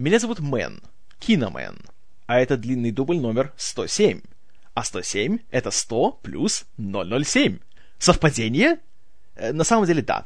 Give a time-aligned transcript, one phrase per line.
[0.00, 0.80] Меня зовут Мэн,
[1.18, 1.78] Киномен,
[2.24, 4.22] а это длинный дубль номер 107.
[4.72, 7.58] А 107— это 100 плюс 007.
[7.98, 8.78] Совпадение?
[9.36, 10.24] Э, на самом деле, да.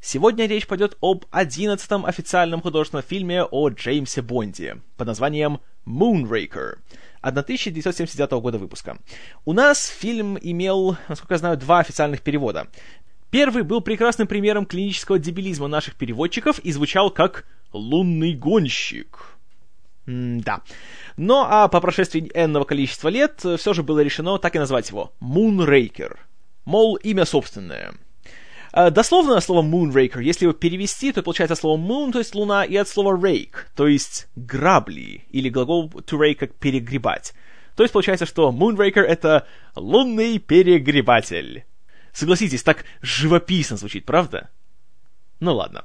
[0.00, 6.78] Сегодня речь пойдет об одиннадцатом официальном художественном фильме о Джеймсе Бонде под названием Moonraker
[7.20, 8.98] 1979 года выпуска.
[9.44, 12.66] У нас фильм имел, насколько я знаю, два официальных перевода.
[13.30, 19.36] Первый был прекрасным примером клинического дебилизма наших переводчиков и звучал как «лунный гонщик».
[20.06, 20.62] М да.
[21.16, 25.12] Но а по прошествии энного количества лет все же было решено так и назвать его
[25.20, 26.16] Moonraker.
[26.64, 27.94] Мол, имя собственное.
[28.72, 32.76] А, дословно слово Moonraker, если его перевести, то получается слово moon, то есть луна, и
[32.76, 37.32] от слова rake, то есть грабли, или глагол to rake как перегребать.
[37.74, 41.64] То есть получается, что Moonraker— это лунный перегребатель.
[42.12, 44.50] Согласитесь, так живописно звучит, правда?
[45.40, 45.84] Ну ладно.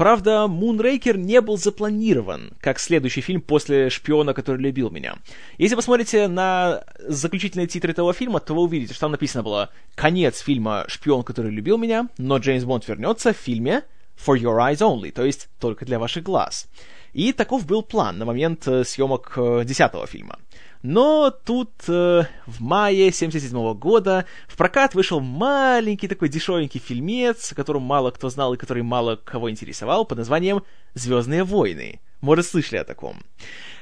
[0.00, 5.16] Правда, Мунрейкер не был запланирован как следующий фильм после «Шпиона, который любил меня».
[5.58, 10.38] Если посмотрите на заключительные титры этого фильма, то вы увидите, что там написано было «Конец
[10.38, 13.82] фильма «Шпион, который любил меня», но Джеймс Бонд вернется в фильме
[14.16, 16.66] «For Your Eyes Only», то есть только для ваших глаз.
[17.12, 20.38] И таков был план на момент э, съемок э, десятого фильма.
[20.82, 27.54] Но тут э, в мае 77 года в прокат вышел маленький такой дешевенький фильмец, о
[27.54, 30.62] котором мало кто знал и который мало кого интересовал, под названием
[30.94, 32.00] «Звездные войны».
[32.22, 33.16] Может, слышали о таком.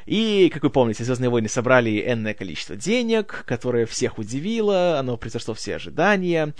[0.06, 5.54] И, как вы помните, «Звездные войны» собрали энное количество денег, которое всех удивило, оно превзошло
[5.54, 6.52] все ожидания.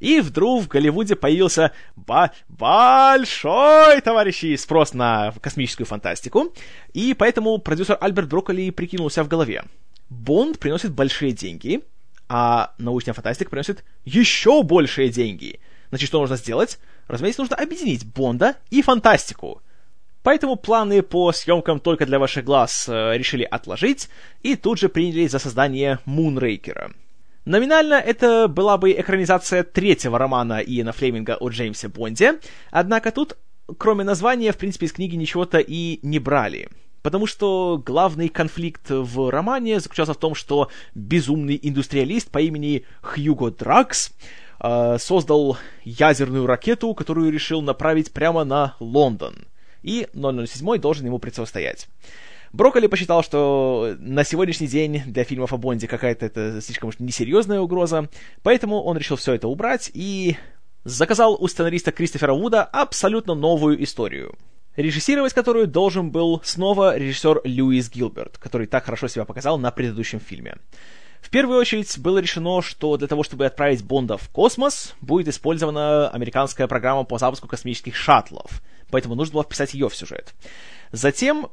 [0.00, 6.52] И вдруг в Голливуде появился ба большой, товарищи, спрос на космическую фантастику,
[6.92, 9.64] и поэтому продюсер Альберт Брокколи прикинул себя в голове.
[10.08, 11.82] Бонд приносит большие деньги,
[12.28, 15.60] а научная фантастика приносит еще большие деньги.
[15.90, 16.78] Значит, что нужно сделать?
[17.06, 19.62] Разумеется, нужно объединить Бонда и фантастику.
[20.22, 24.08] Поэтому планы по съемкам только для ваших глаз э, решили отложить
[24.42, 26.92] и тут же принялись за создание Мунрейкера.
[27.44, 32.40] Номинально это была бы экранизация третьего романа Иена Флеминга о Джеймсе Бонде,
[32.70, 33.36] однако тут,
[33.76, 36.70] кроме названия, в принципе, из книги ничего-то и не брали.
[37.04, 43.50] Потому что главный конфликт в романе заключался в том, что безумный индустриалист по имени Хьюго
[43.50, 44.10] Дракс
[44.58, 49.46] э, создал ядерную ракету, которую решил направить прямо на Лондон.
[49.82, 51.88] И 007 должен ему противостоять.
[52.54, 57.60] Брокколи посчитал, что на сегодняшний день для фильмов о Бонде какая-то это слишком уж несерьезная
[57.60, 58.08] угроза,
[58.42, 60.38] поэтому он решил все это убрать и
[60.84, 64.38] заказал у сценариста Кристофера Вуда абсолютно новую историю
[64.76, 70.20] режиссировать которую должен был снова режиссер Льюис Гилберт, который так хорошо себя показал на предыдущем
[70.20, 70.56] фильме.
[71.20, 76.10] В первую очередь было решено, что для того, чтобы отправить Бонда в космос, будет использована
[76.10, 80.34] американская программа по запуску космических шаттлов, поэтому нужно было вписать ее в сюжет.
[80.92, 81.48] Затем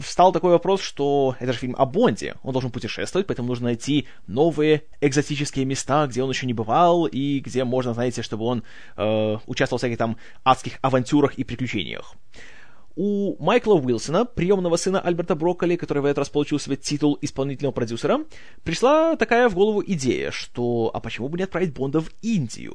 [0.00, 4.06] встал такой вопрос, что это же фильм о Бонде, он должен путешествовать, поэтому нужно найти
[4.26, 8.62] новые экзотические места, где он еще не бывал, и где можно, знаете, чтобы он
[8.96, 12.14] э, участвовал в всяких там адских авантюрах и приключениях
[12.96, 17.72] у Майкла Уилсона, приемного сына Альберта Брокколи, который в этот раз получил себе титул исполнительного
[17.72, 18.24] продюсера,
[18.62, 22.74] пришла такая в голову идея, что а почему бы не отправить Бонда в Индию?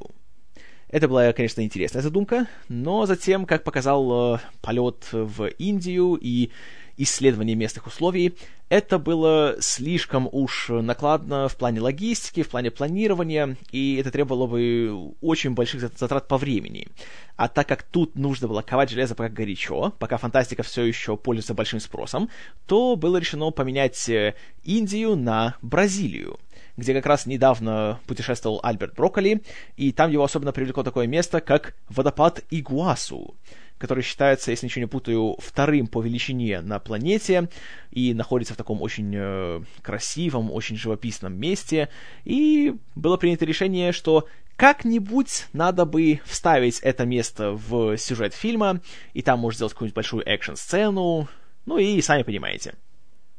[0.88, 6.50] Это была, конечно, интересная задумка, но затем, как показал э, полет в Индию и
[6.96, 8.36] исследование местных условий,
[8.68, 15.12] это было слишком уж накладно в плане логистики, в плане планирования, и это требовало бы
[15.20, 16.88] очень больших затрат по времени.
[17.36, 21.54] А так как тут нужно было ковать железо пока горячо, пока фантастика все еще пользуется
[21.54, 22.28] большим спросом,
[22.66, 24.34] то было решено поменять э,
[24.64, 26.38] Индию на Бразилию
[26.76, 29.42] где как раз недавно путешествовал Альберт Брокколи,
[29.76, 33.34] и там его особенно привлекло такое место, как водопад Игуасу,
[33.78, 37.48] который считается, если ничего не путаю, вторым по величине на планете
[37.90, 41.88] и находится в таком очень э, красивом, очень живописном месте.
[42.24, 44.26] И было принято решение, что
[44.56, 48.80] как-нибудь надо бы вставить это место в сюжет фильма,
[49.12, 51.28] и там может сделать какую-нибудь большую экшн-сцену,
[51.66, 52.74] ну и сами понимаете.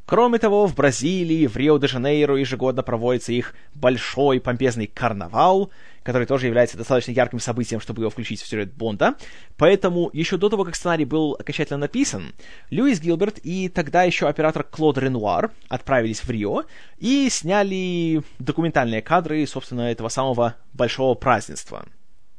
[0.07, 5.69] Кроме того, в Бразилии, в Рио-де-Жанейро ежегодно проводится их большой помпезный карнавал,
[6.03, 9.15] который тоже является достаточно ярким событием, чтобы его включить в сюжет Бонда.
[9.57, 12.33] Поэтому еще до того, как сценарий был окончательно написан,
[12.69, 16.63] Льюис Гилберт и тогда еще оператор Клод Ренуар отправились в Рио
[16.99, 21.85] и сняли документальные кадры, собственно, этого самого большого празднества.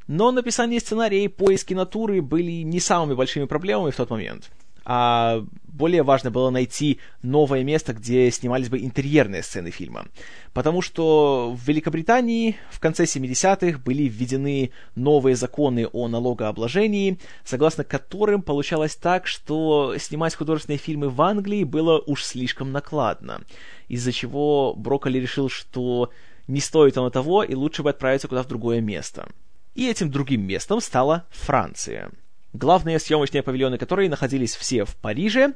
[0.07, 4.51] Но написание сценария и поиски натуры были не самыми большими проблемами в тот момент.
[4.91, 10.07] А более важно было найти новое место, где снимались бы интерьерные сцены фильма.
[10.55, 18.41] Потому что в Великобритании в конце 70-х были введены новые законы о налогообложении, согласно которым
[18.41, 23.43] получалось так, что снимать художественные фильмы в Англии было уж слишком накладно,
[23.89, 26.11] из-за чего Брокколи решил, что
[26.47, 29.29] не стоит оно того, и лучше бы отправиться куда в другое место.
[29.75, 32.11] И этим другим местом стала Франция–
[32.53, 35.55] главные съемочные павильоны которые находились все в Париже,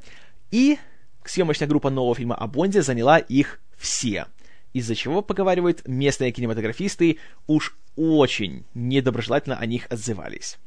[0.50, 0.78] и
[1.24, 4.26] съемочная группа нового фильма о Бонде заняла их все.
[4.72, 10.58] Из-за чего, поговаривают, местные кинематографисты уж очень недоброжелательно о них отзывались.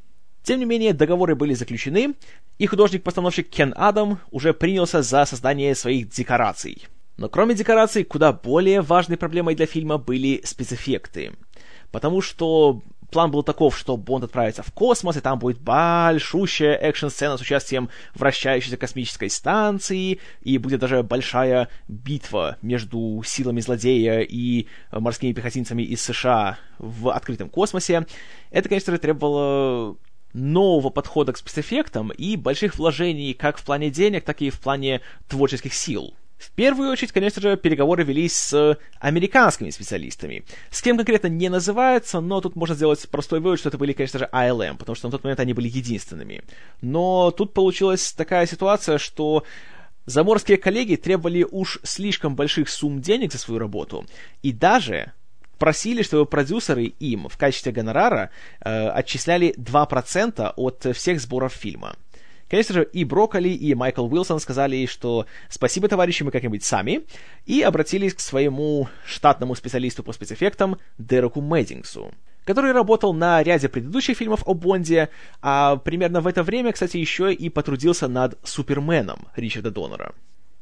[0.44, 2.14] Тем не менее, договоры были заключены,
[2.60, 6.86] и художник-постановщик Кен Адам уже принялся за создание своих декораций.
[7.18, 11.32] Но кроме декораций, куда более важной проблемой для фильма были спецэффекты.
[11.92, 12.82] Потому что
[13.16, 17.90] план был таков, что Бонд отправится в космос, и там будет большущая экшн-сцена с участием
[18.14, 26.02] вращающейся космической станции, и будет даже большая битва между силами злодея и морскими пехотинцами из
[26.02, 28.06] США в открытом космосе.
[28.52, 29.96] Это, конечно же, требовало
[30.34, 35.00] нового подхода к спецэффектам и больших вложений как в плане денег, так и в плане
[35.30, 36.16] творческих сил.
[36.38, 40.44] В первую очередь, конечно же, переговоры велись с американскими специалистами.
[40.70, 44.20] С кем конкретно не называется, но тут можно сделать простой вывод, что это были, конечно
[44.20, 46.44] же, ALM, потому что на тот момент они были единственными.
[46.82, 49.44] Но тут получилась такая ситуация, что
[50.06, 54.06] заморские коллеги требовали уж слишком больших сумм денег за свою работу,
[54.44, 55.14] и даже
[55.58, 58.30] просили, чтобы продюсеры им в качестве гонорара
[58.60, 61.96] э, отчисляли 2% от всех сборов фильма.
[62.50, 67.02] Конечно же, и Брокколи, и Майкл Уилсон сказали что спасибо, товарищи, мы как-нибудь сами,
[67.46, 72.12] и обратились к своему штатному специалисту по спецэффектам Дереку Мэддингсу
[72.46, 75.10] который работал на ряде предыдущих фильмов о Бонде,
[75.42, 80.14] а примерно в это время, кстати, еще и потрудился над Суперменом Ричарда Доннера.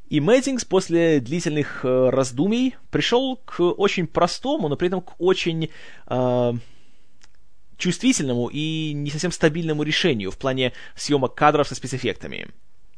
[0.09, 5.69] И Мэддингс после длительных э, раздумий пришел к очень простому, но при этом к очень
[6.07, 6.53] э,
[7.83, 12.47] чувствительному и не совсем стабильному решению в плане съемок кадров со спецэффектами.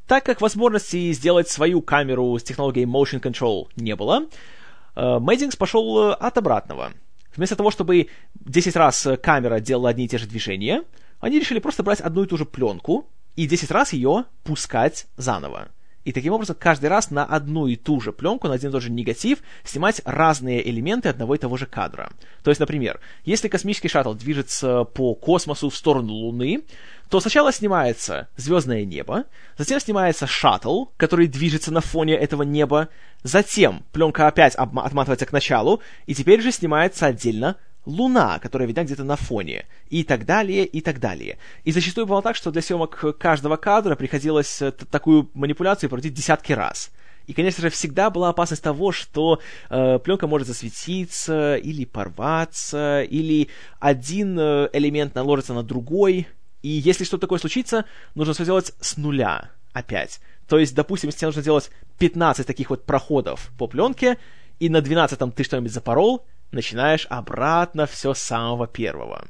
[0.08, 4.28] Так как возможности сделать свою камеру с технологией Motion Control не было,
[4.96, 6.94] э, Мэддингс пошел от обратного.
[7.36, 10.84] Вместо того, чтобы 10 раз камера делала одни и те же движения,
[11.20, 15.70] они решили просто брать одну и ту же пленку и 10 раз ее пускать заново.
[16.06, 18.84] И таким образом каждый раз на одну и ту же пленку, на один и тот
[18.84, 22.12] же негатив, снимать разные элементы одного и того же кадра.
[22.44, 26.64] То есть, например, если космический шаттл движется по космосу в сторону Луны,
[27.10, 29.26] то сначала снимается звездное небо,
[29.58, 32.90] затем снимается шаттл, который движется на фоне этого неба,
[33.24, 39.04] затем пленка опять отматывается к началу, и теперь же снимается отдельно луна, которая видна где-то
[39.04, 41.38] на фоне, и так далее, и так далее.
[41.64, 46.54] И зачастую бывало так, что для съемок каждого кадра приходилось э, такую манипуляцию проводить десятки
[46.54, 46.92] раз.
[47.28, 49.40] И, конечно же, всегда была опасность того, что
[49.70, 53.50] э, пленка может засветиться или порваться, или
[53.80, 56.28] один э, элемент наложится на другой.
[56.62, 60.20] И если что-то такое случится, нужно все сделать с нуля опять.
[60.48, 64.18] То есть, допустим, если тебе нужно сделать 15 таких вот проходов по пленке,
[64.60, 69.28] и на 12 ты что-нибудь запорол, начинаешь обратно все с самого первого.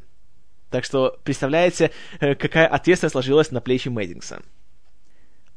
[0.69, 4.41] Так что представляете, э, какая ответственность сложилась на плечи Мэддингса.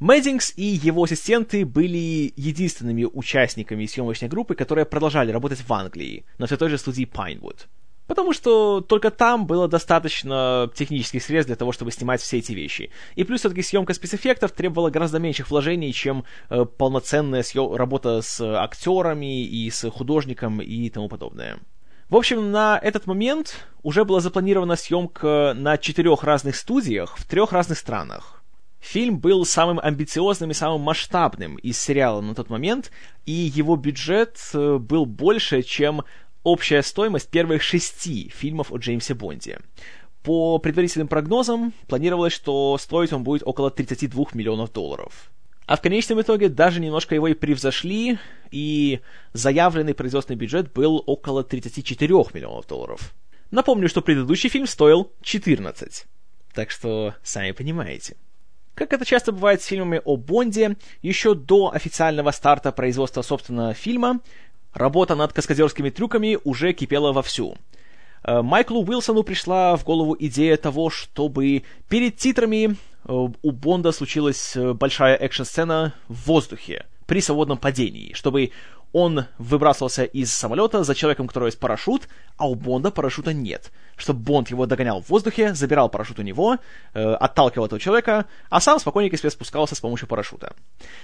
[0.00, 6.46] Мэддингс и его ассистенты были единственными участниками съемочной группы, которые продолжали работать в Англии, на
[6.46, 7.66] все той же студии Pinewood
[8.08, 12.90] потому что только там было достаточно технических средств для того, чтобы снимать все эти вещи.
[13.14, 17.73] И плюс все-таки съемка спецэффектов требовала гораздо меньших вложений, чем э, полноценная съем...
[17.75, 21.59] работа с актерами и с художником и тому подобное.
[22.09, 27.52] В общем, на этот момент уже была запланирована съемка на четырех разных студиях в трех
[27.52, 28.42] разных странах.
[28.80, 32.90] Фильм был самым амбициозным и самым масштабным из сериала на тот момент,
[33.26, 36.04] и его бюджет э, был больше, чем
[36.42, 39.61] общая стоимость первых шести фильмов о Джеймсе Бонде.
[40.23, 45.30] По предварительным прогнозам, планировалось, что стоить он будет около 32 миллионов долларов.
[45.66, 48.18] А в конечном итоге даже немножко его и превзошли,
[48.50, 49.00] и
[49.35, 53.14] заявленный производственный бюджет был около 34 миллионов долларов.
[53.50, 56.07] Напомню, что предыдущий фильм стоил 14.
[56.54, 58.16] Так что, сами понимаете.
[58.75, 64.21] Как это часто бывает с фильмами о Бонде, еще до официального старта производства собственного фильма,
[64.78, 67.56] Работа над каскадерскими трюками уже кипела вовсю.
[68.23, 72.75] Э, Майклу Уилсону пришла в голову идея того, чтобы перед титрами э,
[73.06, 78.52] у Бонда случилась э, большая экшн-сцена в воздухе при свободном падении, чтобы
[78.92, 83.71] он выбрасывался из самолета за человеком, у которого есть парашют, а у Бонда парашюта нет.
[83.97, 86.59] Чтобы Бонд его догонял в воздухе, забирал парашют у него,
[86.95, 90.54] э, отталкивал этого человека, а сам спокойненько себе спускался с помощью парашюта.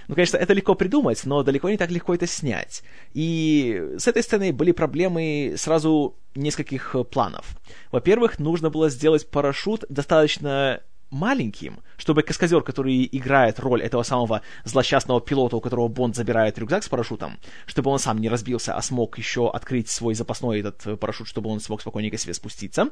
[0.09, 2.83] Ну, конечно, это легко придумать, но далеко не так легко это снять.
[3.13, 7.57] И с этой сценой были проблемы сразу нескольких планов.
[7.93, 10.81] Во-первых, нужно было сделать парашют достаточно
[11.15, 16.83] маленьким, чтобы каскадер, который играет роль этого самого злосчастного пилота, у которого Бонд забирает рюкзак
[16.83, 20.97] с парашютом, чтобы он сам не разбился, а смог еще открыть свой запасной этот э,
[20.97, 22.91] парашют, чтобы он смог спокойненько себе спуститься.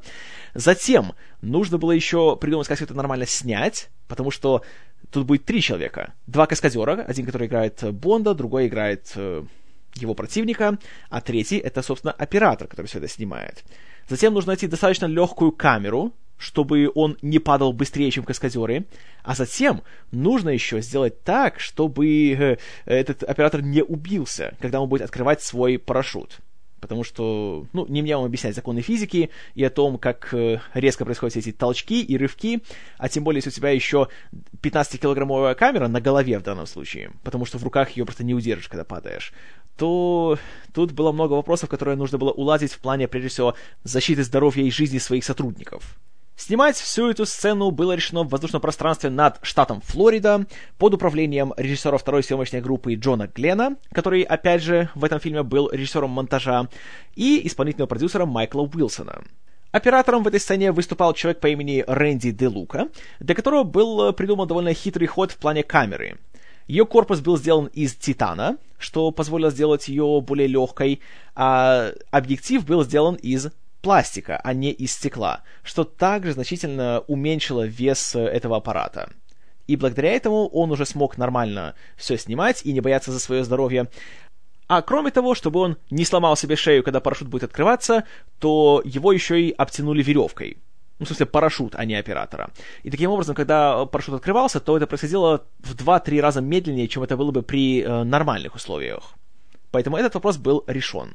[0.55, 4.63] Затем нужно было еще придумать, как это нормально снять, потому что
[5.11, 6.15] тут будет три человека.
[6.27, 9.45] Два каскадера, один, который играет Бонда, другой играет э,
[9.95, 10.79] его противника,
[11.11, 13.65] а третий— это, собственно, оператор, который все это снимает.
[14.09, 16.13] Затем нужно найти достаточно легкую камеру,
[16.43, 18.87] чтобы он не падал быстрее, чем каскадеры.
[19.23, 25.03] А затем нужно еще сделать так, чтобы э, этот оператор не убился, когда он будет
[25.03, 26.41] открывать свой парашют.
[26.81, 31.05] Потому что, ну, не мне вам объяснять законы физики и о том, как э, резко
[31.05, 32.61] происходят эти толчки и рывки,
[32.99, 34.09] а тем более, если у тебя еще
[34.61, 38.69] 15-килограммовая камера на голове в данном случае, потому что в руках ее просто не удержишь,
[38.69, 39.33] когда падаешь,
[39.77, 40.39] то
[40.75, 44.71] тут было много вопросов, которые нужно было уладить в плане, прежде всего, защиты здоровья и
[44.73, 45.97] жизни своих сотрудников.
[46.37, 50.47] Снимать всю эту сцену было решено в воздушном пространстве над штатом Флорида
[50.79, 55.71] под управлением режиссера второй съемочной группы Джона Глена, который, опять же, в этом фильме был
[55.71, 56.69] режиссером монтажа,
[57.15, 59.23] и исполнительного продюсера Майкла Уилсона.
[59.71, 62.89] Оператором в этой сцене выступал человек по имени Рэнди Де Лука,
[63.21, 66.19] для которого был придуман довольно хитрый ход в плане камеры.
[66.67, 71.01] Ее корпус был сделан из титана, что позволило сделать ее более легкой,
[71.35, 73.49] а объектив был сделан из
[73.83, 79.11] пластика, а не из стекла, что также значительно уменьшило вес этого аппарата.
[79.67, 83.89] И благодаря этому он уже смог нормально все снимать и не бояться за свое здоровье.
[84.69, 88.05] А кроме того, чтобы он не сломал себе шею, когда парашют будет открываться,
[88.39, 90.57] то его еще и обтянули веревкой.
[90.99, 92.51] Ну, в смысле, парашют, а не оператора.
[92.83, 97.17] И таким образом, когда парашют открывался, то это происходило в 2-3 раза медленнее, чем это
[97.17, 99.15] было бы при э, нормальных условиях.
[99.73, 101.15] Поэтому этот вопрос был решен.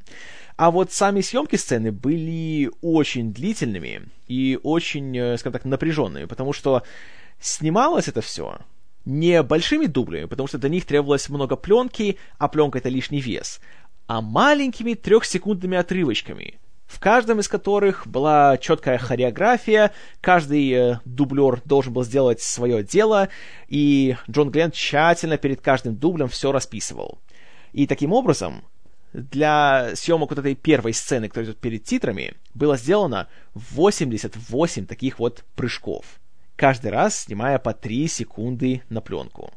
[0.58, 6.52] А вот сами съемки сцены были очень длительными и очень, э, скажем так, напряженными, потому
[6.52, 6.84] что
[7.40, 8.58] снималось это все
[9.08, 13.62] не большими дублями, потому что до них требовалось много пленки, а пленка это лишний вес,
[14.06, 21.94] а маленькими трехсекундными отрывочками, в каждом из которых была четкая хореография, каждый э, дублер должен
[21.94, 23.30] был сделать свое дело,
[23.70, 27.20] и Джон Гленн тщательно перед каждым дублем все расписывал.
[27.72, 28.64] И таким образом
[29.14, 35.44] для съемок вот этой первой сцены, которая идет перед титрами, было сделано 88 таких вот
[35.56, 36.20] прыжков.
[36.56, 39.52] Каждый раз снимая по 3 секунды на пленку.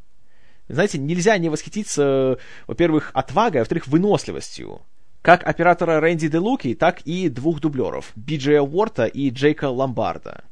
[0.68, 4.82] Знаете, нельзя не восхититься, во-первых, отвагой, а во-вторых, выносливостью.
[5.20, 10.44] Как оператора Рэнди Де Луки, так и двух дублеров, Биджея Уорта и Джейка Ломбарда.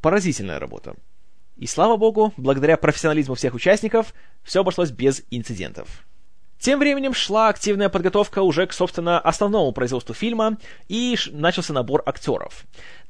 [0.00, 0.94] Поразительная работа.
[1.56, 6.04] И слава богу, благодаря профессионализму всех участников, все обошлось без инцидентов.
[6.62, 12.66] Тем временем шла активная подготовка уже к, собственно, основному производству фильма, и начался набор актеров.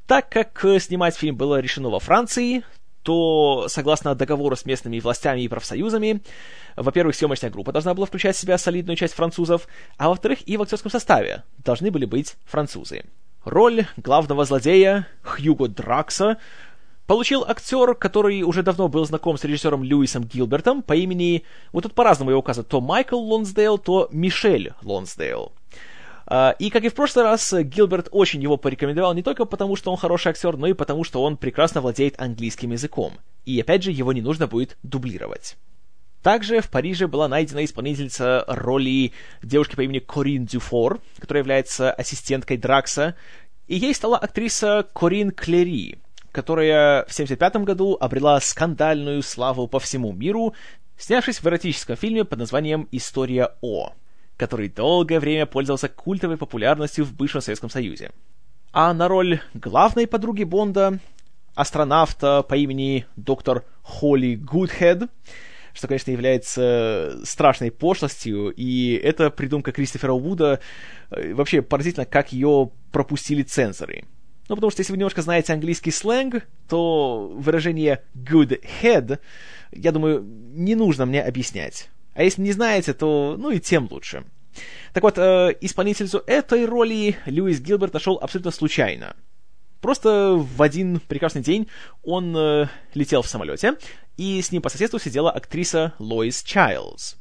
[0.07, 2.65] Так как э, снимать фильм было решено во Франции,
[3.03, 6.23] то, согласно договору с местными властями и профсоюзами,
[6.77, 9.69] во-первых, съемочная группа должна была включать в себя солидную часть французов,
[9.99, 13.05] а во-вторых, и в актерском составе должны были быть французы.
[13.45, 16.39] Роль главного злодея Хьюго Дракса
[17.13, 21.93] получил актер, который уже давно был знаком с режиссером Льюисом Гилбертом по имени, вот тут
[21.93, 25.53] по-разному его указывают, то Майкл Лонсдейл, то Мишель Лонсдейл.
[26.27, 29.91] Uh, и, как и в прошлый раз, Гилберт очень его порекомендовал не только потому, что
[29.91, 33.13] он хороший актер, но и потому, что он прекрасно владеет английским языком.
[33.45, 35.59] И, опять же, его не нужно будет дублировать.
[36.23, 42.57] Также в Париже была найдена исполнительница роли девушки по имени Корин Дюфор, которая является ассистенткой
[42.57, 43.17] Дракса,
[43.69, 45.99] и ей стала актриса Корин Клери,
[46.33, 50.55] которая в 1975 году обрела скандальную славу по всему миру,
[50.97, 53.93] снявшись в эротическом фильме под названием «История О»,
[54.37, 58.11] который долгое время пользовался культовой популярностью в бывшем Советском Союзе.
[58.73, 60.99] А на роль главной подруги Бонда,
[61.55, 65.11] астронавта по имени доктор Холли Гудхед,
[65.75, 70.61] что, конечно, является страшной пошлостью, и это придумка Кристофера Вуда.
[71.11, 74.05] Э, вообще поразительно, как ее пропустили цензоры.
[74.49, 79.19] Ну, потому что если вы немножко знаете английский сленг, то выражение good head,
[79.71, 81.89] я думаю, не нужно мне объяснять.
[82.15, 84.25] А если не знаете, то, ну и тем лучше.
[84.93, 89.17] Так вот, э, исполнительницу этой роли Льюис Гилберт нашел абсолютно случайно.
[89.81, 91.69] Просто в один прекрасный день
[92.03, 93.77] он э, летел в самолете,
[94.17, 97.17] и с ним по соседству сидела актриса Лоис Чайлз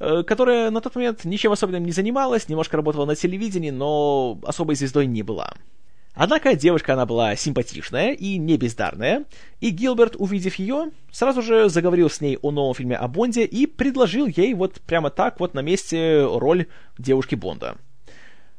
[0.00, 4.74] э, которая на тот момент ничем особенным не занималась, немножко работала на телевидении, но особой
[4.74, 5.52] звездой не была.
[6.14, 9.24] Однако девушка она была симпатичная и не бездарная,
[9.60, 13.66] и Гилберт, увидев ее, сразу же заговорил с ней о новом фильме о Бонде и
[13.66, 16.66] предложил ей вот прямо так вот на месте роль
[16.98, 17.76] девушки Бонда.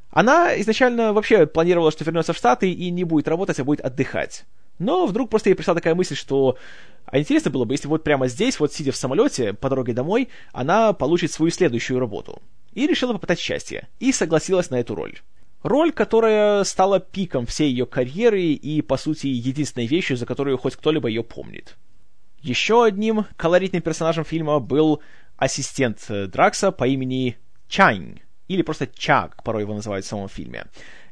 [0.09, 4.45] Она изначально вообще планировала, что вернется в Штаты и не будет работать, а будет отдыхать.
[4.79, 6.57] Но вдруг просто ей пришла такая мысль, что
[7.05, 10.29] а интересно было бы, если вот прямо здесь, вот сидя в самолете по дороге домой,
[10.53, 12.41] она получит свою следующую работу.
[12.73, 13.89] И решила попытать счастье.
[13.99, 15.19] И согласилась на эту роль.
[15.63, 20.75] Роль, которая стала пиком всей ее карьеры и, по сути, единственной вещью, за которую хоть
[20.75, 21.77] кто-либо ее помнит.
[22.41, 25.01] Еще одним колоритным персонажем фильма был
[25.37, 27.37] ассистент Дракса по имени
[27.67, 30.65] Чань, или просто Ча, как порой его называют в самом фильме.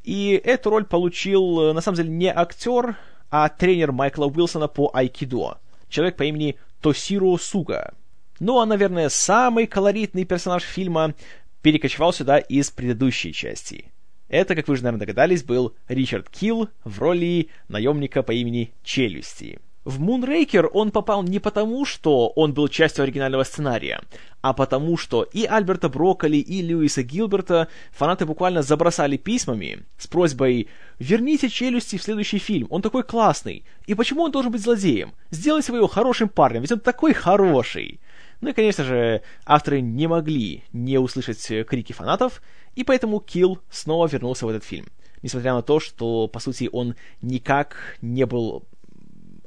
[0.03, 2.97] И эту роль получил, на самом деле, не актер,
[3.29, 7.93] а тренер Майкла Уилсона по айкидо, человек по имени Тосиро Суга.
[8.39, 11.13] Ну а, наверное, самый колоритный персонаж фильма
[11.61, 13.91] перекочевал сюда из предыдущей части.
[14.29, 19.59] Это, как вы уже, наверное, догадались, был Ричард Килл в роли наемника по имени Челюсти.
[19.85, 24.01] В Мунрейкер он попал не потому, что он был частью оригинального сценария,
[24.41, 30.67] а потому, что и Альберта Брокколи, и Льюиса Гилберта фанаты буквально забросали письмами с просьбой
[30.99, 35.13] «Верните челюсти в следующий фильм, он такой классный, и почему он должен быть злодеем?
[35.31, 37.99] Сделайте его хорошим парнем, ведь он такой хороший!»
[38.41, 42.41] Ну и, конечно же, авторы не могли не услышать крики фанатов,
[42.75, 44.87] и поэтому Килл снова вернулся в этот фильм.
[45.21, 48.63] Несмотря на то, что, по сути, он никак не был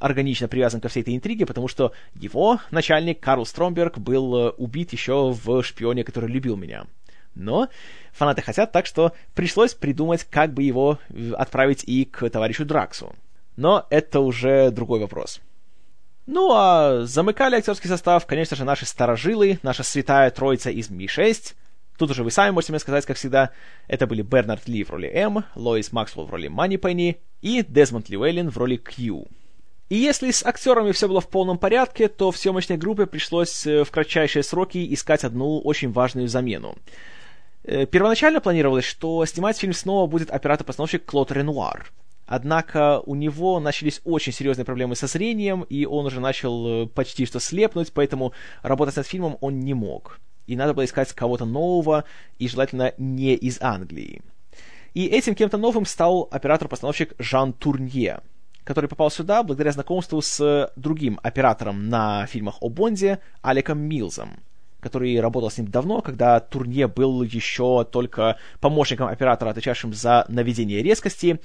[0.02, 4.92] органично привязан ко всей этой интриге, потому что его начальник Карл Стромберг был э, убит
[4.92, 6.87] еще в «Шпионе, который любил меня».
[7.34, 7.68] Но
[8.12, 13.14] фанаты хотят, так что пришлось придумать, как бы его э, отправить и к товарищу Драксу.
[13.56, 15.40] Но это уже другой вопрос.
[16.26, 21.55] Ну а замыкали актерский состав, конечно же, наши старожилы, наша святая троица из Ми-6.
[21.99, 23.50] Тут уже вы сами можете мне сказать, как всегда,
[23.88, 28.09] это были Бернард Ли в роли М, Лоис Максвелл в роли Мани Пенни и Дезмонд
[28.09, 29.26] Льюэллин в роли Кью.
[29.88, 33.85] И если с актерами все было в полном порядке, то в съемочной группе пришлось э,
[33.85, 36.76] в кратчайшие сроки искать одну очень важную замену.
[37.64, 41.93] Э, первоначально планировалось, что снимать фильм снова будет оператор-постановщик Клод Ренуар.
[42.26, 47.26] Однако у него начались очень серьезные проблемы со зрением, и он уже начал э, почти
[47.26, 50.21] что слепнуть, поэтому работать над фильмом он не мог.
[50.47, 52.05] И надо было искать кого-то нового,
[52.38, 54.23] и желательно не из Англии.
[54.94, 58.20] И этим кем-то новым стал оператор-постановщик Жан Турнье–
[58.64, 64.38] который попал сюда благодаря знакомству с другим оператором на фильмах о Бонде, Аликом Милзом,
[64.81, 70.83] который работал с ним давно, когда Турнье был еще только помощником оператора, отвечавшим за наведение
[70.83, 71.40] резкости,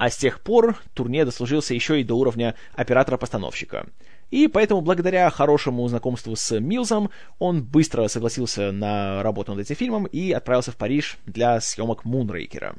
[0.00, 3.86] а с тех пор Турне дослужился еще и до уровня оператора-постановщика.
[4.30, 10.06] И поэтому, благодаря хорошему знакомству с Милзом, он быстро согласился на работу над этим фильмом
[10.06, 12.76] и отправился в Париж для съемок Мунрейкера.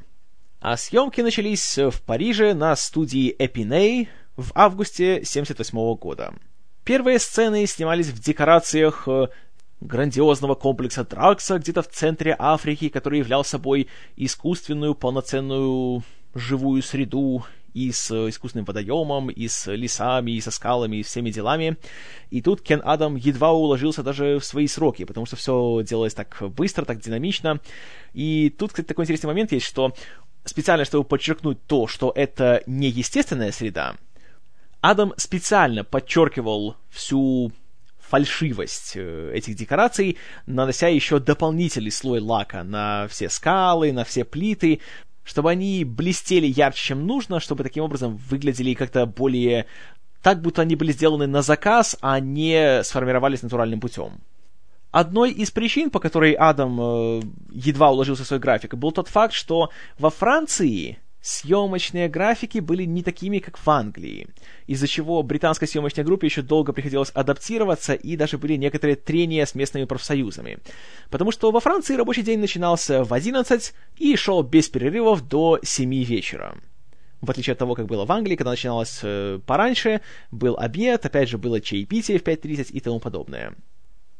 [0.61, 6.33] А съемки начались в Париже на студии Epinay в августе 1978 года.
[6.83, 9.27] Первые сцены снимались в декорациях э,
[9.79, 16.01] грандиозного комплекса Дракса где-то в центре Африки, который являл собой искусственную полноценную
[16.33, 21.77] живую среду и с искусственным водоемом, и с лесами, и со скалами, и всеми делами.
[22.29, 26.37] И тут Кен Адам едва уложился даже в свои сроки, потому что все делалось так
[26.55, 27.59] быстро, так динамично.
[28.13, 29.93] И тут, кстати, такой интересный момент есть, что
[30.43, 33.95] специально, чтобы подчеркнуть то, что это не естественная среда,
[34.81, 37.51] Адам специально подчеркивал всю
[37.99, 44.81] фальшивость э, этих декораций, нанося еще дополнительный слой лака на все скалы, на все плиты,
[45.31, 49.65] чтобы они блестели ярче, чем нужно, чтобы таким образом выглядели как-то более
[50.21, 54.19] так, будто они были сделаны на заказ, а не сформировались натуральным путем.
[54.91, 57.21] Одной из причин, по которой Адам э,
[57.53, 63.03] едва уложился в свой график, был тот факт, что во Франции съемочные графики были не
[63.03, 64.27] такими, как в Англии,
[64.67, 69.55] из-за чего британской съемочной группе еще долго приходилось адаптироваться, и даже были некоторые трения с
[69.55, 70.59] местными профсоюзами.
[71.09, 76.03] Потому что во Франции рабочий день начинался в 11 и шел без перерывов до 7
[76.03, 76.57] вечера.
[77.21, 81.29] В отличие от того, как было в Англии, когда начиналось э, пораньше, был обед, опять
[81.29, 83.53] же, было чаепитие в 5.30 и тому подобное.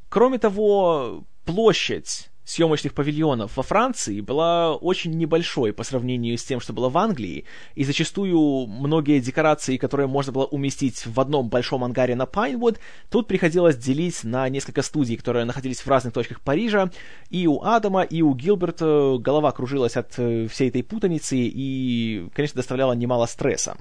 [0.09, 6.73] Кроме того, площадь съемочных павильонов во Франции была очень небольшой по сравнению с тем, что
[6.73, 12.15] было в Англии, и зачастую многие декорации, которые можно было уместить в одном большом ангаре
[12.15, 16.91] на Пайнвуд, тут приходилось делить на несколько студий, которые находились в разных точках Парижа,
[17.29, 22.57] и у Адама, и у Гилберта голова кружилась от э, всей этой путаницы и, конечно,
[22.57, 23.77] доставляла немало стресса.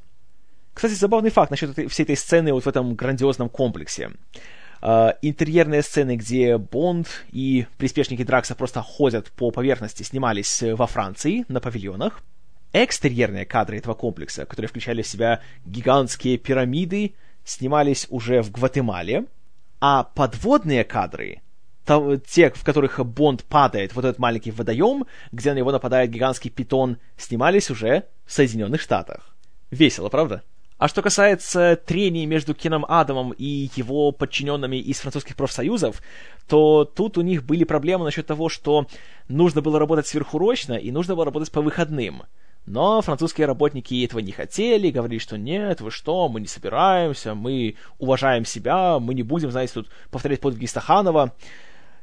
[0.75, 4.13] Кстати, забавный факт насчет этой, всей этой сцены вот в этом грандиозном комплексе.
[4.83, 11.45] Э, интерьерные сцены, где Бонд и приспешники Дракса просто ходят по поверхности, снимались во Франции
[11.49, 12.21] на павильонах.
[12.73, 17.15] Экстерьерные кадры этого комплекса, которые включали в себя гигантские пирамиды,
[17.45, 19.27] снимались уже в Гватемале,
[19.81, 21.43] а подводные кадры
[22.27, 26.99] те, в которых Бонд падает, вот этот маленький водоем, где на него нападает гигантский питон,
[27.17, 29.35] снимались уже в Соединенных Штатах.
[29.71, 30.43] Весело, правда?
[30.81, 36.01] А что касается трений между Кеном Адамом и его подчиненными из французских профсоюзов,
[36.49, 38.87] то тут у них были проблемы насчет того, что
[39.29, 42.23] нужно было работать сверхурочно и нужно было работать по выходным.
[42.65, 47.77] Но французские работники этого не хотели, говорили, что нет, вы что, мы не собираемся, мы
[47.99, 51.35] уважаем себя, мы не будем, знаете, тут повторять подвиги Стаханова.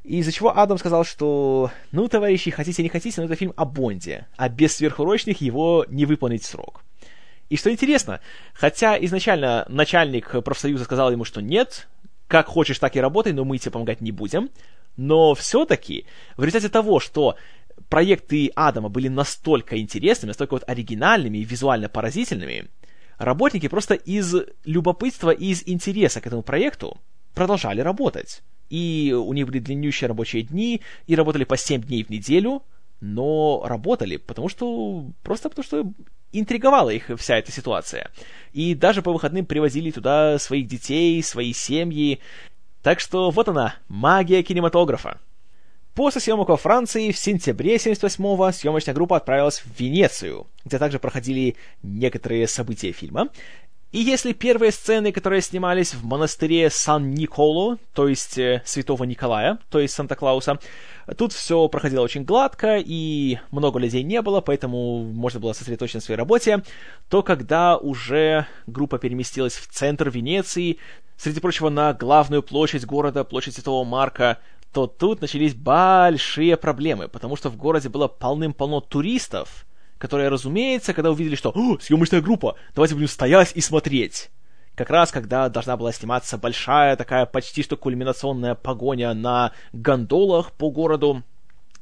[0.04, 4.28] Из-за чего Адам сказал, что, ну, товарищи, хотите не хотите, но это фильм о Бонде,
[4.38, 6.84] а без сверхурочных его не выполнить срок.
[7.50, 8.20] И что интересно,
[8.54, 11.88] хотя изначально начальник профсоюза сказал ему, что нет,
[12.28, 14.50] как хочешь, так и работай, но мы тебе помогать не будем,
[14.98, 16.06] но все-таки
[16.36, 17.38] в результате того, что
[17.90, 22.68] проекты Адама были настолько интересными, настолько вот оригинальными и визуально поразительными,
[23.18, 26.98] работники просто из любопытства и из интереса к этому проекту
[27.34, 28.42] продолжали работать.
[28.70, 32.64] И у них были длиннющие рабочие дни, и работали по 7 дней в неделю,
[33.00, 35.94] но работали, потому что просто потому что
[36.40, 38.12] интриговала их вся эта ситуация.
[38.54, 42.20] И даже по выходным привозили туда своих детей, свои семьи.
[42.82, 45.20] Так что вот она, магия кинематографа.
[45.94, 51.56] После съемок во Франции в сентябре 78-го съемочная группа отправилась в Венецию, где также проходили
[51.82, 53.30] некоторые события фильма.
[53.92, 59.80] И если первые сцены, которые снимались в монастыре Сан-Николо, то есть э, Святого Николая, то
[59.80, 60.60] есть Санта-Клауса,
[61.16, 66.02] тут все проходило очень гладко, и много людей не было, поэтому можно было сосредоточиться на
[66.02, 66.64] своей работе,
[67.10, 70.78] то когда уже группа переместилась в центр Венеции,
[71.16, 74.40] среди прочего на главную площадь города, площадь Святого Марка,
[74.74, 79.66] то тут начались большие проблемы, потому что в городе было полным-полно туристов,
[79.98, 84.30] которые, разумеется, когда увидели, что «О, съемочная группа, давайте будем стоять и смотреть».
[84.78, 90.70] Как раз когда должна была сниматься большая такая почти что кульминационная погоня на гондолах по
[90.70, 91.24] городу,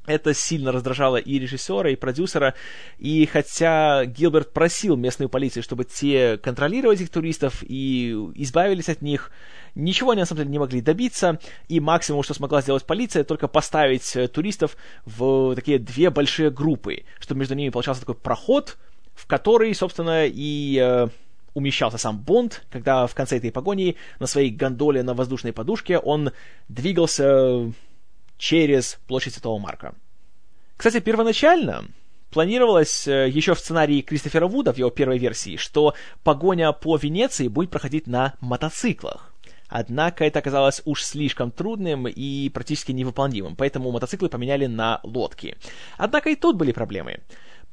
[0.05, 2.53] это сильно раздражало и режиссера, и продюсера,
[2.97, 9.29] и хотя Гилберт просил местную полицию, чтобы те контролировали этих туристов и избавились от них,
[9.75, 13.49] ничего они на самом деле не могли добиться, и максимум, что смогла сделать полиция, только
[13.49, 18.77] поставить э, туристов в такие две большие группы, чтобы между ними получался такой проход,
[19.15, 21.07] в который, собственно, и э,
[21.55, 26.31] умещался сам Бонд, когда в конце этой погони на своей гондоле на воздушной подушке он
[26.69, 27.71] двигался
[28.37, 29.95] через площадь Святого Марка.
[30.77, 31.85] Кстати, первоначально
[32.29, 37.47] планировалось э, еще в сценарии Кристофера Вуда в его первой версии, что погоня по Венеции
[37.47, 39.31] будет проходить на мотоциклах.
[39.67, 45.57] Однако это оказалось уж слишком трудным и практически невыполнимым, поэтому мотоциклы поменяли на лодки.
[45.97, 47.21] Однако и тут были проблемы.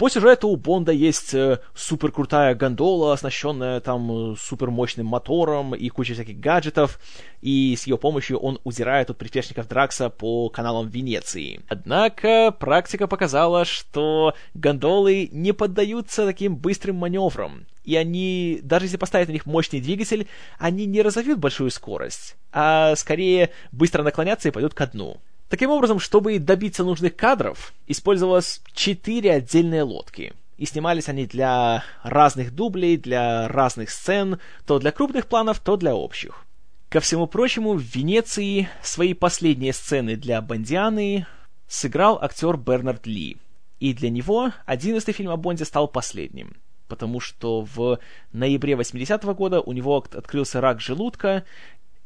[0.03, 5.77] По сюжету у Бонда есть э, супер крутая гондола, оснащенная там э, супер мощным мотором
[5.77, 6.99] и кучей всяких гаджетов,
[7.41, 11.61] и с ее помощью он удирает от приспешников Дракса по каналам Венеции.
[11.69, 19.29] Однако практика показала, что гондолы не поддаются таким быстрым маневрам, и они, даже если поставить
[19.29, 20.27] на них мощный двигатель,
[20.59, 25.21] они не разовьют большую скорость, а скорее быстро наклонятся и пойдут ко дну.
[25.53, 30.33] Таким образом, чтобы добиться нужных кадров, использовалось четыре отдельные лодки.
[30.57, 35.95] И снимались они для разных дублей, для разных сцен, то для крупных планов, то для
[35.95, 36.47] общих.
[36.89, 41.27] Ко всему прочему, в Венеции свои последние сцены для Бондианы
[41.69, 43.37] сыграл актер Бернард Ли.
[43.79, 46.57] И для него одиннадцатый фильм о Бонде стал последним
[46.93, 47.99] потому что в
[48.35, 51.43] ноябре 80-го года у него открылся рак желудка,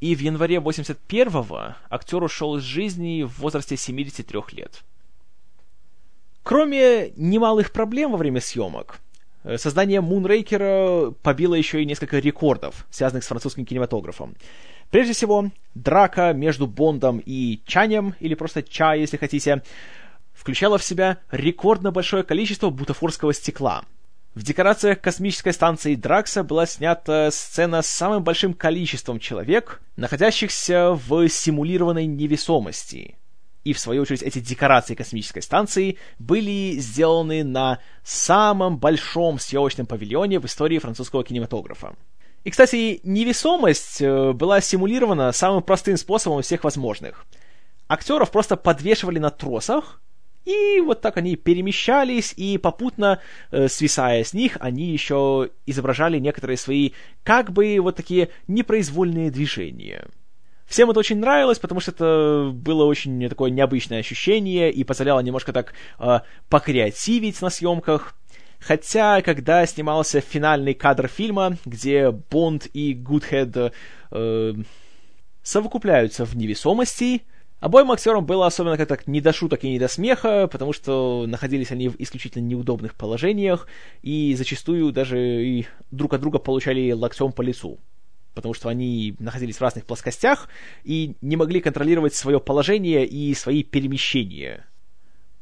[0.00, 4.84] и в январе 81-го актер ушел из жизни в возрасте 73 лет.
[6.42, 9.00] Кроме немалых проблем во время съемок,
[9.42, 14.36] э, создание Мунрейкера побило еще и несколько рекордов, связанных с французским кинематографом.
[14.90, 19.62] Прежде всего, драка между Бондом и Чанем, или просто Ча, если хотите,
[20.32, 23.84] включала в себя рекордно большое количество бутафорского стекла–
[24.36, 31.26] в декорациях космической станции Дракса была снята сцена с самым большим количеством человек, находящихся в
[31.26, 33.16] симулированной невесомости.
[33.64, 40.38] И, в свою очередь, эти декорации космической станции были сделаны на самом большом съемочном павильоне
[40.38, 41.94] в истории французского кинематографа.
[42.44, 47.24] И, кстати, невесомость э, была симулирована самым простым способом из всех возможных.
[47.88, 50.02] Актеров просто подвешивали на тросах,
[50.46, 56.56] и вот так они перемещались, и попутно, э, свисая с них, они еще изображали некоторые
[56.56, 56.92] свои,
[57.24, 60.06] как бы, вот такие непроизвольные движения.
[60.64, 65.52] Всем это очень нравилось, потому что это было очень такое необычное ощущение и позволяло немножко
[65.52, 68.14] так э, покреативить на съемках.
[68.60, 73.72] Хотя, когда снимался финальный кадр фильма, где Бонд и Гудхед
[74.12, 74.54] э,
[75.42, 77.22] совокупляются в невесомости,
[77.66, 81.72] обоим актерам было особенно как-то не до шуток и не до смеха, потому что находились
[81.72, 83.66] они в исключительно неудобных положениях
[84.02, 87.78] и зачастую даже и друг от друга получали локтем по лицу
[88.34, 90.50] потому что они находились в разных плоскостях
[90.84, 94.66] и не могли контролировать свое положение и свои перемещения.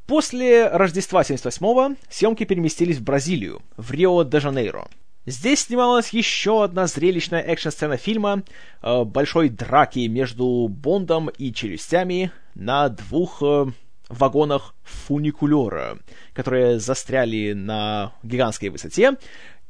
[0.06, 4.87] После Рождества 78-го съемки переместились в Бразилию, в Рио-де-Жанейро.
[5.26, 8.42] Здесь снималась еще одна зрелищная экшн-сцена фильма
[8.82, 13.66] э, большой драки между Бондом и челюстями на двух э,
[14.10, 15.98] вагонах фуникулера,
[16.34, 19.16] которые застряли на гигантской высоте,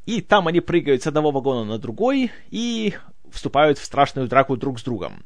[0.07, 2.95] и там они прыгают с одного вагона на другой, и
[3.31, 5.25] вступают в страшную драку друг с другом.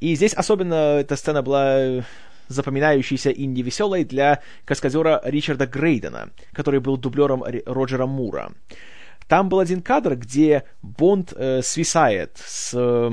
[0.00, 2.02] И здесь особенно эта сцена была
[2.48, 8.52] запоминающейся и невеселой для каскадера Ричарда Грейдена, который был дублером Роджера Мура.
[9.28, 13.12] Там был один кадр, где Бонд э, свисает с э,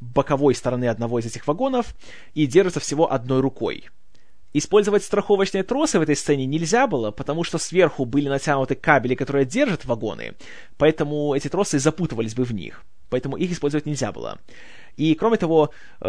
[0.00, 1.94] боковой стороны одного из этих вагонов
[2.34, 3.88] и держится всего одной рукой.
[4.52, 9.44] Использовать страховочные тросы в этой сцене нельзя было, потому что сверху были натянуты кабели, которые
[9.44, 10.34] держат вагоны,
[10.78, 14.38] поэтому эти тросы запутывались бы в них поэтому их использовать нельзя было.
[14.96, 16.08] И кроме того, э,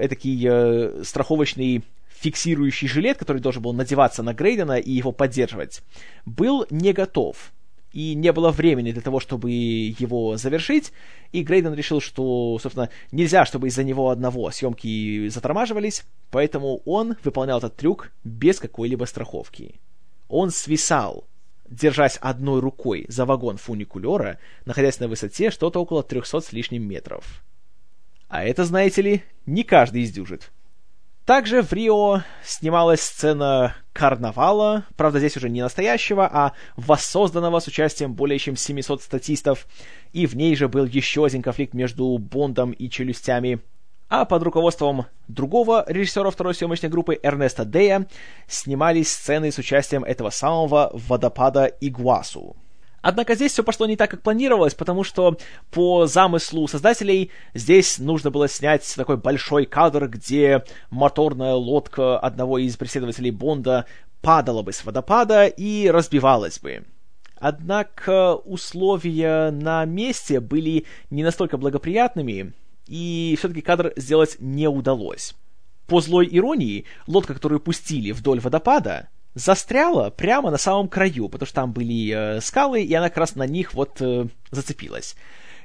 [0.00, 5.82] этакий э, страховочный фиксирующий жилет, который должен был надеваться на Грейдена и его поддерживать,
[6.24, 7.52] был не готов.
[7.92, 10.92] И не было времени для того, чтобы его завершить,
[11.32, 17.58] и Грейден решил, что, собственно, нельзя, чтобы из-за него одного съемки затормаживались, поэтому он выполнял
[17.58, 19.76] этот трюк без какой-либо страховки.
[20.28, 21.24] Он свисал
[21.70, 27.42] держась одной рукой за вагон фуникулера, находясь на высоте что-то около 300 с лишним метров.
[28.28, 30.50] А это, знаете ли, не каждый издюжит.
[31.24, 38.14] Также в Рио снималась сцена карнавала, правда здесь уже не настоящего, а воссозданного с участием
[38.14, 39.66] более чем 700 статистов,
[40.12, 43.58] и в ней же был еще один конфликт между Бондом и челюстями,
[44.08, 48.06] а под руководством другого режиссера второй съемочной группы Эрнеста Дея
[48.46, 52.54] снимались сцены с участием этого самого водопада Игуасу.
[53.00, 55.38] Однако здесь все пошло не так, как планировалось, потому что
[55.70, 62.76] по замыслу создателей здесь нужно было снять такой большой кадр, где моторная лодка одного из
[62.76, 63.86] преследователей Бонда
[64.20, 66.84] падала бы с водопада и разбивалась бы.
[67.36, 72.52] Однако условия на месте были не настолько благоприятными,
[72.88, 75.36] и все-таки кадр сделать не удалось.
[75.86, 81.54] По злой иронии, лодка, которую пустили вдоль водопада, застряла прямо на самом краю, потому что
[81.54, 85.16] там были э, скалы, и она как раз на них вот э, зацепилась.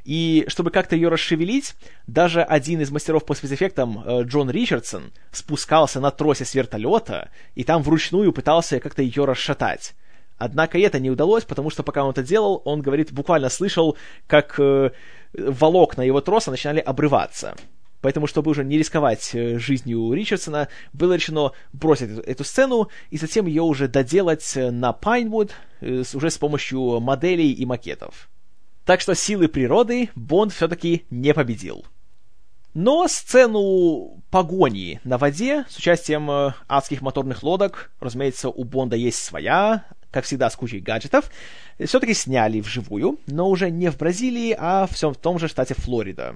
[0.04, 1.76] И чтобы как-то ее расшевелить,
[2.08, 7.64] даже один из мастеров по спецэффектам, э, Джон Ричардсон, спускался на тросе с вертолета и
[7.64, 9.96] там вручную пытался как-то ее расшатать.
[10.38, 13.98] Однако это не удалось, потому что пока он это делал, он, говорит, буквально слышал,
[14.28, 14.92] как э,
[15.34, 17.56] волокна его троса начинали обрываться.
[18.04, 23.46] Поэтому, чтобы уже не рисковать э, жизнью Ричардсона, было решено бросить эту, сцену и затем
[23.46, 28.30] ее уже доделать э, на Пайнвуд э, уже с помощью моделей и макетов.
[28.84, 31.86] Так что силы природы Бонд все-таки не победил.
[32.74, 39.86] Но сцену погони на воде с участием адских моторных лодок, разумеется, у Бонда есть своя,
[40.12, 41.32] как всегда, с кучей гаджетов,
[41.80, 46.36] все-таки сняли вживую, но уже не в Бразилии, а всем в том же штате Флорида.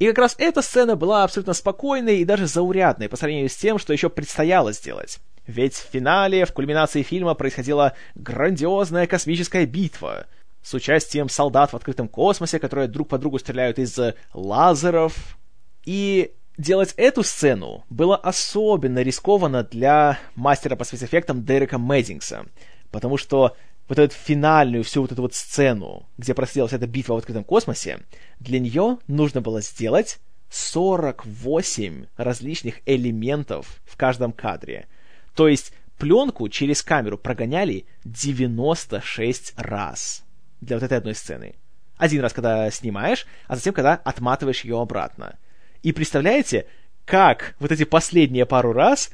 [0.00, 3.78] И как раз эта сцена была абсолютно спокойной и даже заурядной по сравнению с тем,
[3.78, 5.18] что еще предстояло сделать.
[5.46, 10.26] Ведь в финале, в кульминации фильма происходила грандиозная космическая битва
[10.62, 13.98] с участием солдат в открытом космосе, которые друг по другу стреляют из
[14.32, 15.38] лазеров.
[15.84, 22.46] И делать эту сцену было особенно рискованно для мастера по спецэффектам Дерека Мэддингса,
[22.90, 23.54] потому что
[23.90, 27.98] вот эту финальную всю вот эту вот сцену, где происходила эта битва в открытом космосе,
[28.38, 34.86] для нее нужно было сделать 48 различных элементов в каждом кадре.
[35.34, 40.22] То есть пленку через камеру прогоняли 96 раз
[40.60, 41.56] для вот этой одной сцены.
[41.96, 45.36] Один раз, когда снимаешь, а затем, когда отматываешь ее обратно.
[45.82, 46.68] И представляете,
[47.04, 49.10] как вот эти последние пару раз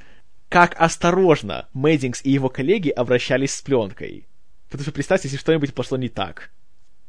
[0.50, 4.26] как осторожно Мэддингс и его коллеги обращались с пленкой.
[4.68, 6.50] Потому что представьте, если что-нибудь пошло не так.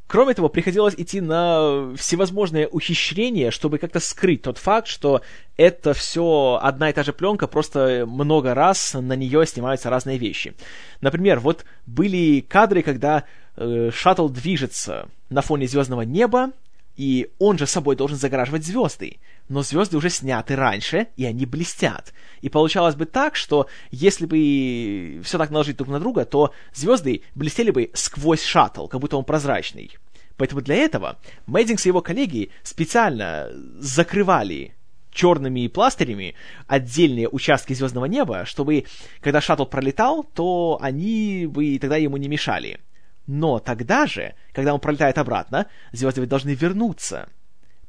[0.07, 5.21] Кроме того, приходилось идти на всевозможные ухищрения, чтобы как-то скрыть тот факт, что
[5.57, 10.55] это все одна и та же пленка, просто много раз на нее снимаются разные вещи.
[11.01, 13.25] Например, вот были кадры, когда
[13.57, 16.51] э, шаттл движется на фоне звездного неба,
[16.97, 19.19] И он же собой должен загораживать звезды.
[19.49, 22.13] Но звезды уже сняты раньше, и они блестят.
[22.41, 27.21] И получалось бы так, что если бы все так наложить друг на друга, то звезды
[27.35, 29.91] блестели бы сквозь шаттл, как будто он прозрачный.
[30.37, 34.73] Поэтому для этого Мэддингс и его коллеги специально закрывали
[35.11, 36.35] черными пластырями
[36.67, 38.85] отдельные участки звездного неба, чтобы,
[39.19, 42.79] когда шаттл пролетал, то они бы тогда ему не мешали.
[43.27, 47.29] Но тогда же, когда он пролетает обратно, звезды ведь должны вернуться.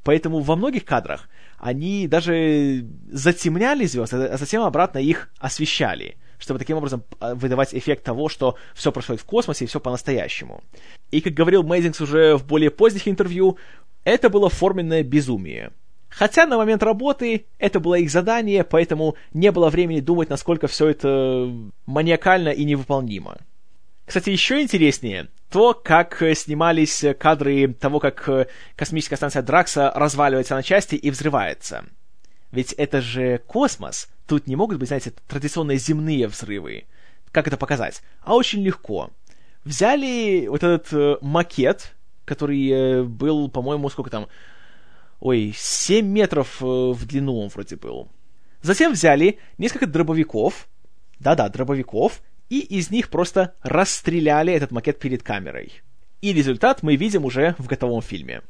[0.03, 6.77] Поэтому во многих кадрах они даже затемняли звезды, а затем обратно их освещали– чтобы таким
[6.77, 10.63] образом а, выдавать эффект того, что все происходит в космосе и все по-настоящему.
[11.11, 13.59] И, как говорил Мейзингс уже в более поздних интервью,
[14.05, 15.73] это было форменное безумие.
[16.09, 20.89] Хотя на момент работы это было их задание, поэтому не было времени думать, насколько все
[20.89, 21.53] это
[21.85, 23.37] маниакально и невыполнимо.
[24.09, 30.97] Кстати, еще интереснее то, как снимались кадры того, как космическая станция Дракса разваливается на части
[30.97, 31.85] и взрывается.
[32.51, 36.85] Ведь это же космос, Тут не могут быть, знаете, традиционные земные взрывы.
[37.33, 38.03] Как это показать?
[38.21, 39.11] А очень легко.
[39.65, 44.29] Взяли вот этот э, макет, который э, был, по-моему, сколько там...
[45.21, 48.11] Ой, 7 метров э, в длину он вроде был.
[48.61, 50.69] Затем взяли несколько дробовиков,
[51.21, 55.73] да-да, дробовиков, и из них просто расстреляли этот макет перед камерой.
[56.21, 58.43] И результат мы видим уже в готовом фильме.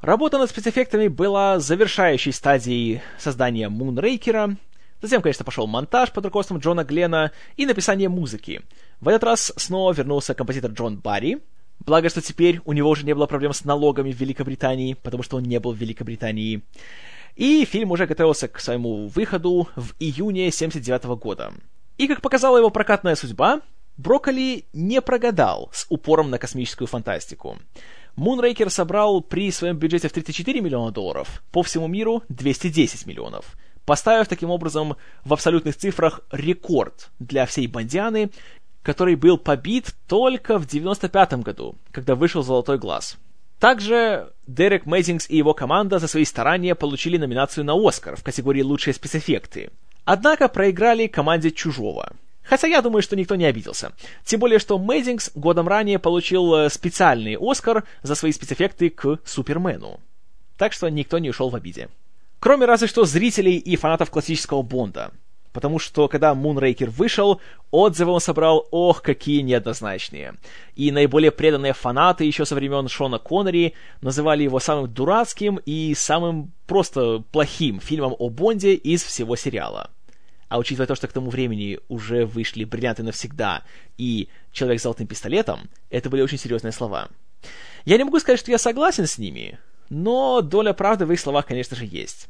[0.00, 4.56] Работа над спецэффектами была завершающей стадией создания Мунрейкера,
[5.04, 8.62] Затем, конечно, пошел монтаж под руководством Джона Глена и написание музыки.
[9.00, 11.42] В этот раз снова вернулся композитор Джон Барри.
[11.80, 15.36] Благо, что теперь у него уже не было проблем с налогами в Великобритании, потому что
[15.36, 16.62] он не был в Великобритании.
[17.36, 21.52] И фильм уже готовился к своему выходу в июне 79 года.
[21.98, 23.60] И, как показала его прокатная судьба,
[23.96, 27.58] Брокколи не прогадал с упором на космическую фантастику.
[28.16, 34.28] Мунрейкер собрал при своем бюджете в 34 миллиона долларов по всему миру 210 миллионов поставив
[34.28, 38.30] таким образом в абсолютных цифрах рекорд для всей Бандианы,
[38.82, 43.16] который был побит только в 95 году, когда вышел «Золотой глаз».
[43.58, 48.62] Также Дерек Мэйзингс и его команда за свои старания получили номинацию на «Оскар» в категории
[48.62, 49.70] «Лучшие спецэффекты».
[50.04, 52.12] Однако проиграли команде «Чужого».
[52.42, 53.92] Хотя я думаю, что никто не обиделся.
[54.24, 59.98] Тем более, что Мэйзингс годом ранее получил э, специальный «Оскар» за свои спецэффекты к «Супермену».
[60.58, 61.88] Так что никто не ушел в обиде.
[62.40, 65.10] Кроме разве что зрителей и фанатов классического Бонда.
[65.54, 67.40] Потому что, когда Мунрейкер вышел,
[67.70, 70.34] отзывы он собрал, ох, какие неоднозначные.
[70.74, 76.52] И наиболее преданные фанаты еще со времен Шона Коннери называли его самым дурацким и самым
[76.66, 79.92] просто плохим фильмом о Бонде из всего сериала.
[80.48, 83.62] А учитывая то, что к тому времени уже вышли «Бриллианты навсегда»
[83.96, 87.08] и «Человек с золотым пистолетом», это были очень серьезные слова.
[87.84, 91.46] Я не могу сказать, что я согласен с ними, но доля правды в их словах,
[91.46, 92.28] конечно же, есть.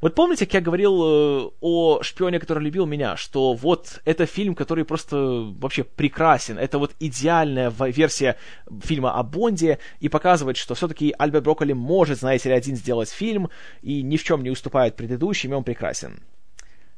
[0.00, 4.54] Вот помните, как я говорил э, о шпионе, который любил меня, что вот это фильм,
[4.54, 5.16] который просто
[5.58, 8.36] вообще прекрасен, это вот идеальная версия
[8.80, 13.50] фильма о Бонде, и показывает, что все-таки Альберт Брокколи может, знаете ли, один сделать фильм,
[13.82, 16.22] и ни в чем не уступает предыдущим, и он прекрасен.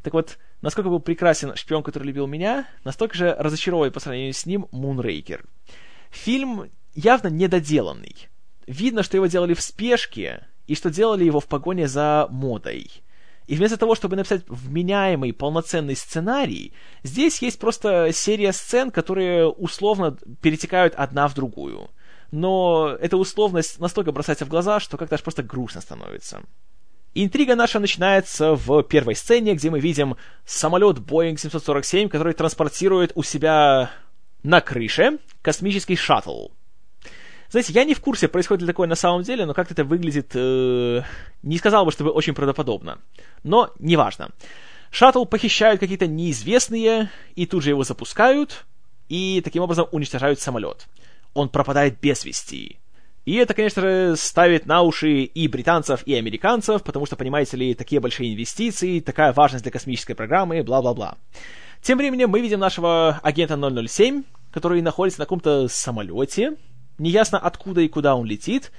[0.03, 4.45] Так вот, насколько был прекрасен шпион, который любил меня, настолько же разочаровывает по сравнению с
[4.45, 5.47] ним Мунрейкер.
[6.11, 8.29] Фильм явно недоделанный.
[8.67, 12.89] Видно, что его делали в спешке, и что делали его в погоне за модой.
[13.49, 20.17] И вместо того, чтобы написать вменяемый, полноценный сценарий, здесь есть просто серия сцен, которые условно
[20.41, 21.91] перетекают одна в другую.
[22.31, 26.41] Но эта условность настолько бросается в глаза, что как-то аж просто грустно становится.
[27.15, 33.25] Интрига наша начинается в первой сцене, где мы видим самолет Boeing 747, который транспортирует у
[33.25, 33.91] себя
[34.45, 36.51] на крыше космический шаттл.
[37.51, 40.31] Знаете, я не в курсе, происходит ли такое на самом деле, но как-то это выглядит...
[40.35, 41.03] Э,
[41.43, 42.99] не сказал бы, чтобы очень правдоподобно.
[43.43, 44.31] Но неважно.
[44.91, 48.67] Шаттл похищают какие-то неизвестные, и тут же его запускают,
[49.09, 50.87] и таким образом уничтожают самолет.
[51.35, 52.79] Он пропадает без вести.
[53.25, 57.75] И это, конечно же, ставит на уши и британцев, и американцев, потому что, понимаете ли,
[57.75, 61.19] такие большие инвестиции, такая важность для космической программы, бла-бла-бла.
[61.83, 66.57] Тем временем мы видим нашего агента 007, который находится на каком-то самолете,
[67.01, 68.71] неясно откуда и куда он летит,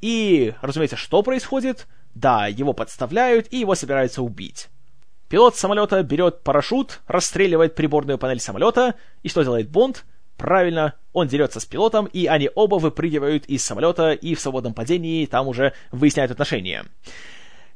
[0.00, 1.86] и, разумеется, что происходит?
[2.14, 4.68] Да, его подставляют, и его собираются убить.
[5.28, 10.04] Пилот самолета берет парашют, расстреливает приборную панель самолета, и что делает Бонд?
[10.36, 15.26] Правильно, он дерется с пилотом, и они оба выпрыгивают из самолета, и в свободном падении
[15.26, 16.84] там уже выясняют отношения.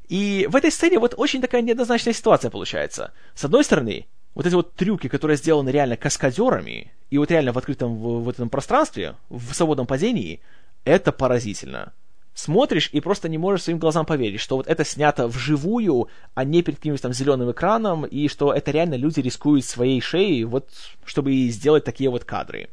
[0.07, 3.11] И в этой сцене вот очень такая неоднозначная ситуация получается.
[3.35, 7.57] С одной стороны, вот эти вот трюки, которые сделаны реально каскадерами, и вот реально в
[7.57, 10.39] открытом в, в этом пространстве, в свободном падении,
[10.85, 11.93] это поразительно.
[12.33, 16.61] смотришь и просто не можешь своим глазам поверить, что вот это снято вживую, а не
[16.63, 20.69] перед каким-нибудь там зеленым экраном, и что это реально люди рискуют своей шеей, вот,
[21.05, 22.69] чтобы сделать такие вот кадры.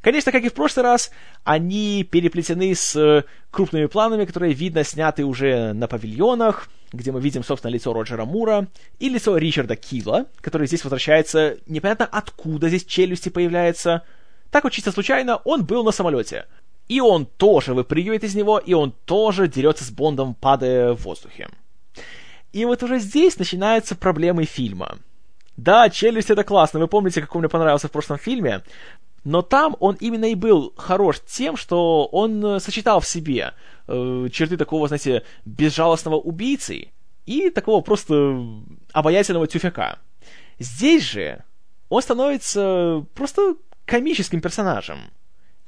[0.00, 1.10] Конечно, как и в прошлый раз,
[1.44, 7.72] они переплетены с крупными планами, которые, видно, сняты уже на павильонах, где мы видим, собственно,
[7.72, 8.68] лицо Роджера Мура
[8.98, 14.02] и лицо Ричарда Кила, который здесь возвращается, непонятно откуда здесь челюсти появляются.
[14.50, 16.46] Так вот, чисто случайно, он был на самолете.
[16.88, 21.48] И он тоже выпрыгивает из него, и он тоже дерется с Бондом, падая в воздухе.
[22.52, 24.98] И вот уже здесь начинаются проблемы фильма.
[25.58, 28.62] Да, челюсть это классно, вы помните, как он мне понравился в прошлом фильме,
[29.28, 33.52] но там он именно и был хорош тем, что он э, сочетал в себе
[33.86, 36.88] э, черты такого, знаете, безжалостного убийцы
[37.26, 38.42] и такого просто
[38.94, 39.98] обаятельного тюфяка.
[40.58, 41.44] Здесь же
[41.90, 45.10] он становится просто комическим персонажем.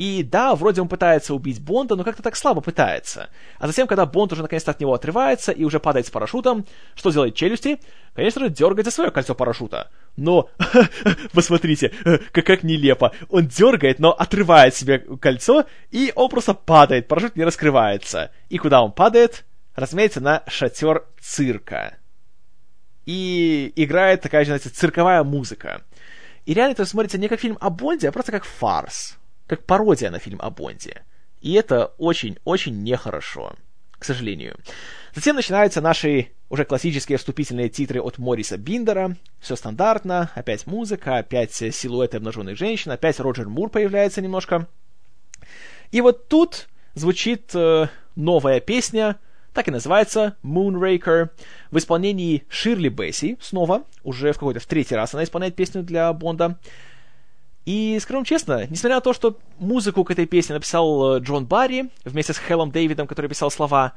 [0.01, 3.28] И да, вроде он пытается убить Бонда, но как-то так слабо пытается.
[3.59, 7.11] А затем, когда Бонд уже наконец-то от него отрывается и уже падает с парашютом, что
[7.11, 7.78] делает челюсти?
[8.14, 9.90] Конечно же, дергает за свое кольцо парашюта.
[10.16, 10.48] Но,
[11.34, 13.12] посмотрите, э, как, как нелепо.
[13.28, 18.30] Он дергает, но отрывает себе кольцо, и он просто падает, парашют не раскрывается.
[18.48, 19.44] И куда он падает?
[19.74, 21.98] Разумеется, на шатер цирка.
[23.05, 25.82] И играет такая, знаете, цирковая музыка.
[26.46, 29.19] И реально это смотрится не как фильм о Бонде, а просто как фарс
[29.51, 31.03] как пародия на фильм о Бонде.
[31.40, 33.55] И это очень-очень нехорошо,
[33.98, 34.57] к сожалению.
[35.12, 39.16] Затем начинаются наши уже классические вступительные титры от Мориса Биндера.
[39.40, 44.68] Все стандартно, опять музыка, опять силуэты обнаженных женщин, опять Роджер Мур появляется немножко.
[45.90, 49.18] И вот тут звучит э, новая песня,
[49.53, 51.30] так и называется, Moonraker,
[51.72, 56.12] в исполнении Ширли Бесси, снова, уже в какой-то в третий раз она исполняет песню для
[56.12, 56.57] Бонда.
[57.66, 61.90] И, скажем честно, несмотря на то, что музыку к этой песне написал э, Джон Барри
[62.04, 63.92] вместе с Хеллом Дэвидом, который писал слова,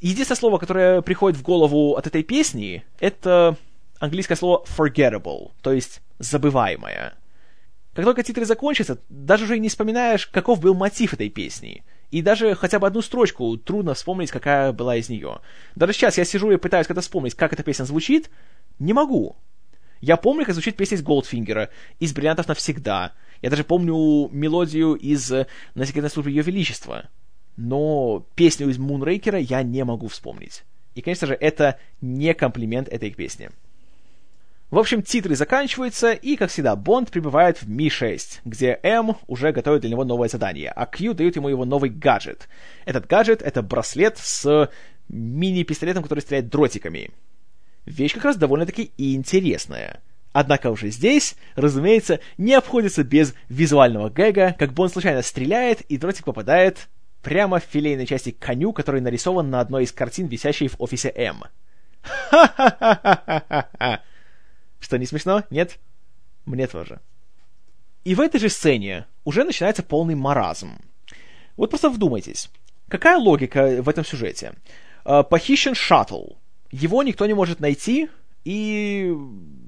[0.00, 3.56] единственное слово, которое приходит в голову от этой песни, это
[3.98, 7.14] английское слово forgettable, то есть забываемое.
[7.94, 11.82] Как только титры закончатся, даже уже не вспоминаешь, каков был мотив этой песни.
[12.10, 15.40] И даже хотя бы одну строчку трудно вспомнить, какая была из нее.
[15.74, 18.30] Даже сейчас я сижу и пытаюсь когда вспомнить, как эта песня звучит,
[18.78, 19.36] не могу.
[20.00, 23.12] Я помню, как звучит песня из Голдфингера, из «Бриллиантов навсегда».
[23.42, 25.30] Я даже помню мелодию из
[25.74, 27.08] «На секретной службе Ее Величества».
[27.56, 30.64] Но песню из Мунрейкера я не могу вспомнить.
[30.94, 33.50] И, конечно же, это не комплимент этой песни.
[34.70, 39.82] В общем, титры заканчиваются, и, как всегда, Бонд прибывает в Ми-6, где М уже готовит
[39.82, 42.48] для него новое задание, а Q дает ему его новый гаджет.
[42.84, 44.68] Этот гаджет— это браслет с
[45.08, 47.10] мини-пистолетом, который стреляет дротиками
[47.86, 50.00] вещь как раз довольно-таки интересная.
[50.32, 56.26] Однако уже здесь, разумеется, не обходится без визуального гэга, как Бонд случайно стреляет, и дротик
[56.26, 56.88] попадает
[57.22, 61.44] прямо в филейной части коню, который нарисован на одной из картин, висящей в офисе М.
[62.02, 64.02] Ха-ха-ха-ха-ха!
[64.78, 65.44] Что, не смешно?
[65.48, 65.78] Нет?
[66.44, 67.00] Мне тоже.
[68.04, 70.78] И в этой же сцене уже начинается полный маразм.
[71.56, 72.50] Вот просто вдумайтесь.
[72.88, 74.52] Какая логика в этом сюжете?
[75.04, 76.34] Uh, похищен шаттл
[76.70, 78.08] его никто не может найти,
[78.44, 79.12] и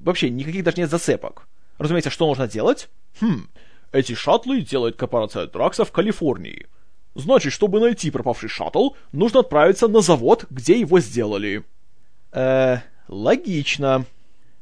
[0.03, 1.47] вообще никаких даже нет зацепок.
[1.77, 2.89] Разумеется, что нужно делать?
[3.21, 3.47] Хм,
[3.91, 6.67] эти шаттлы делает корпорация Дракса в Калифорнии.
[7.15, 11.63] Значит, чтобы найти пропавший шаттл, нужно отправиться на завод, где его сделали.
[12.31, 12.77] Э,
[13.07, 14.05] логично.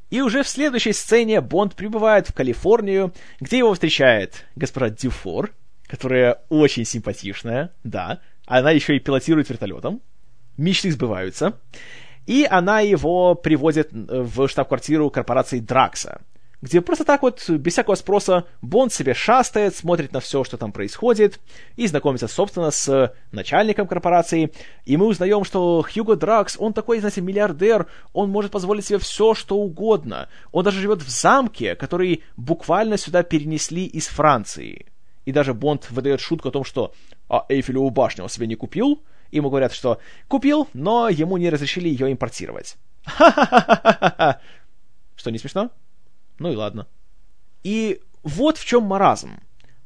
[0.09, 5.51] И уже в следующей сцене Бонд прибывает в Калифорнию, где его встречает госпожа Дюфор,
[5.85, 8.21] которая очень симпатичная, да.
[8.45, 10.01] Она еще и пилотирует вертолетом.
[10.55, 11.59] Мечты сбываются.
[12.27, 16.21] И она его приводит э, в штаб-квартиру корпорации Дракса,
[16.61, 20.71] где просто так вот, без всякого спроса, Бонд себе шастает, смотрит на все, что там
[20.71, 21.39] происходит,
[21.77, 24.51] и знакомится, собственно, с начальником корпорации.
[24.83, 29.33] И мы узнаем, что Хьюго Дракс, он такой, знаете, миллиардер, он может позволить себе все,
[29.33, 30.29] что угодно.
[30.51, 34.87] Он даже живет в замке, который буквально сюда перенесли из Франции.
[35.25, 36.93] И даже Бонд выдает шутку о том, что
[37.29, 41.89] «А Эйфелеву башню он себе не купил?» Ему говорят, что купил, но ему не разрешили
[41.89, 42.77] ее импортировать.
[43.05, 44.39] Ха-ха-ха-ха-ха!
[45.15, 45.71] Что, не смешно?
[46.39, 46.87] Ну и ладно.
[47.63, 49.39] И вот в чем маразм.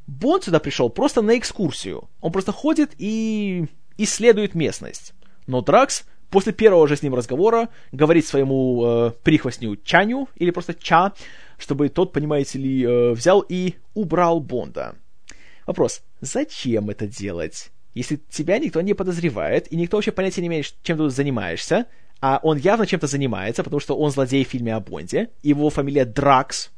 [0.07, 2.09] Бонд сюда пришел просто на экскурсию.
[2.19, 3.67] Он просто ходит и
[3.97, 5.13] исследует местность.
[5.47, 10.73] Но Дракс после первого же с ним разговора говорит своему э, прихвостню Чаню, или просто
[10.73, 11.13] Ча,
[11.57, 14.95] чтобы тот, понимаете ли, э, взял и убрал Бонда.
[15.67, 17.71] Вопрос, зачем это делать?
[17.93, 21.87] Если тебя никто не подозревает, и никто вообще понятия не имеет, чем ты занимаешься,
[22.21, 26.05] а он явно чем-то занимается, потому что он злодей в фильме о Бонде, его фамилия
[26.05, 26.71] Дракс.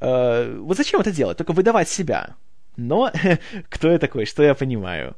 [0.00, 1.38] Э, вот зачем это делать?
[1.38, 2.36] Только выдавать себя.
[2.76, 3.10] Но
[3.68, 5.16] кто я такой, что я понимаю?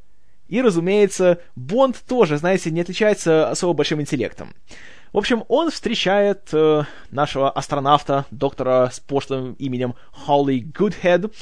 [0.48, 4.54] И, разумеется, Бонд тоже, знаете, не отличается особо большим интеллектом.
[5.12, 11.32] В общем, он встречает э, нашего астронавта, доктора с пошлым именем Холли Гудхед,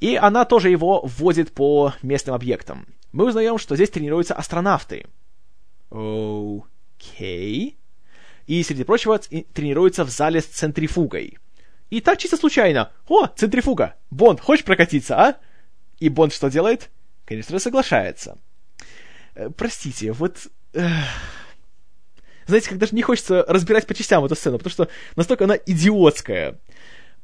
[0.00, 2.86] и она тоже его вводит по местным объектам.
[3.16, 5.06] Мы узнаем, что здесь тренируются астронавты.
[5.88, 6.60] Окей.
[6.98, 7.74] Okay.
[8.46, 11.38] И, среди прочего, тренируются в зале с центрифугой.
[11.88, 12.92] И так чисто случайно.
[13.08, 13.94] О, центрифуга!
[14.10, 15.36] Бонд, хочешь прокатиться, а?
[15.98, 16.90] И Бонд что делает?
[17.24, 18.36] Конечно же, соглашается.
[19.34, 20.48] Э, простите, вот...
[20.74, 20.92] Эх...
[22.46, 26.60] Знаете, как даже не хочется разбирать по частям эту сцену, потому что настолько она идиотская.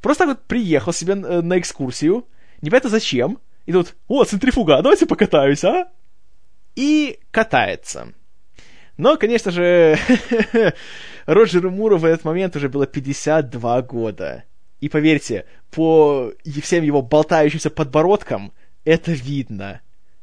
[0.00, 2.26] Просто так вот приехал себе э, на экскурсию,
[2.62, 5.88] непонятно зачем, и тут, о, центрифуга, давайте покатаюсь, а?
[6.74, 8.12] И катается.
[8.96, 9.98] Но, конечно же,
[11.26, 14.44] Роджеру Муру в этот момент уже было 52 года.
[14.80, 16.32] И поверьте, по
[16.62, 18.52] всем его болтающимся подбородкам
[18.84, 19.80] это видно.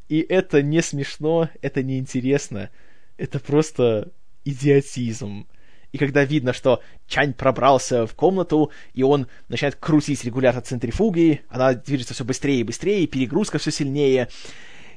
[0.09, 2.69] И это не смешно, это не интересно.
[3.17, 4.11] Это просто
[4.43, 5.47] идиотизм.
[5.91, 11.73] И когда видно, что Чань пробрался в комнату, и он начинает крутить регулятор центрифуги, она
[11.73, 14.29] движется все быстрее и быстрее, перегрузка все сильнее,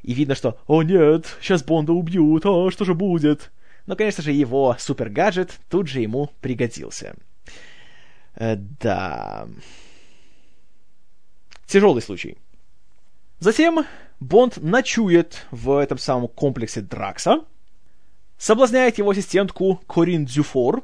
[0.02, 3.50] и видно, что «О нет, сейчас Бонда убьют, а что же будет?»
[3.86, 7.16] Но, конечно же, его супер-гаджет тут же ему пригодился.
[8.34, 9.48] Э, да.
[11.66, 12.38] Тяжелый случай.
[13.40, 13.84] Затем
[14.20, 17.44] Бонд ночует в этом самом комплексе Дракса,
[18.42, 20.82] соблазняет его ассистентку Корин Дзюфор,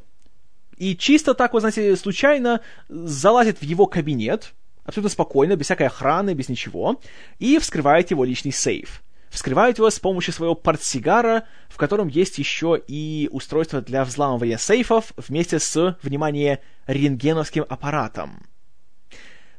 [0.77, 4.55] и чисто так, вот, знаете, случайно залазит в его кабинет,
[4.85, 7.01] абсолютно спокойно, без всякой охраны, без ничего,
[7.41, 9.03] и вскрывает его личный сейф.
[9.29, 15.13] Вскрывает его с помощью своего портсигара, в котором есть еще и устройство для взламывания сейфов
[15.17, 18.47] вместе с, внимание, рентгеновским аппаратом.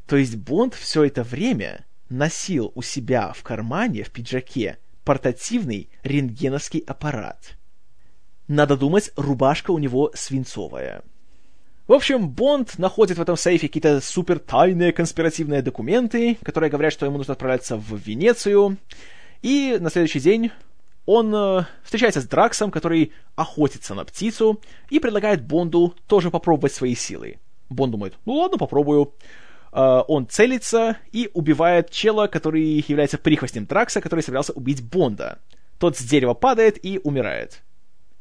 [0.07, 6.79] То есть Бонд все это время носил у себя в кармане, в пиджаке, портативный рентгеновский
[6.79, 7.58] аппарат.
[8.49, 11.03] Надо думать, рубашка у него свинцовая.
[11.87, 17.05] В общем, Бонд находит в этом сейфе какие-то супер тайные конспиративные документы, которые говорят, что
[17.05, 18.77] ему нужно отправляться в Венецию.
[19.43, 20.51] И на следующий день
[21.05, 26.95] он э, встречается с Драксом, который охотится на птицу, и предлагает Бонду тоже попробовать свои
[26.95, 27.37] силы.
[27.69, 29.13] Бонд думает, ну ладно, попробую.
[29.71, 35.37] Э, он целится и убивает чела, который является прихвостнем Дракса, который собирался убить Бонда.
[35.77, 37.61] Тот с дерева падает и умирает.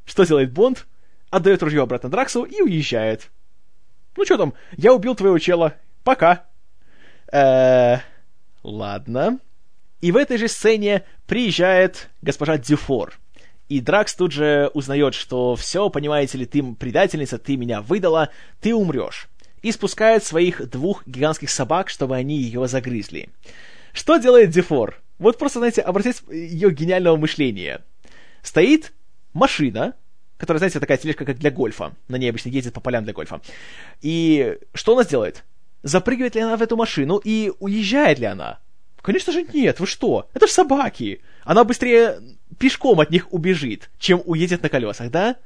[0.09, 0.87] Что делает Бонд?
[1.29, 3.31] Отдает ружье обратно Драксу и уезжает.
[4.17, 5.75] Ну что там, я убил твоего чела.
[6.03, 6.47] Пока.
[7.31, 7.99] Э,
[8.63, 9.39] ладно.
[10.01, 13.19] И в этой же сцене приезжает госпожа Дюфор.
[13.69, 18.31] И Дракс тут же узнает, что все, понимаете ли, ты предательница, ты меня выдала,
[18.63, 19.29] ты умрешь.
[19.61, 23.29] И спускает своих двух гигантских собак, чтобы они ее загрызли.
[23.93, 25.03] Что делает Дюфор?
[25.19, 27.85] Вот просто, знаете, обратите ее гениального мышления.
[28.43, 28.93] Стоит
[29.39, 29.95] машина,
[30.37, 31.93] которая, знаете, такая тележка, как для гольфа.
[32.09, 33.41] На ней обычно ездит по полям для гольфа.
[34.01, 35.45] И что она сделает?
[35.83, 38.59] Запрыгивает ли она в эту машину и уезжает ли она?
[39.03, 40.29] Конечно же нет, вы что?
[40.35, 41.23] Это же собаки.
[41.45, 42.21] Она быстрее
[42.59, 45.37] пешком от них убежит, чем уедет на колесах, да?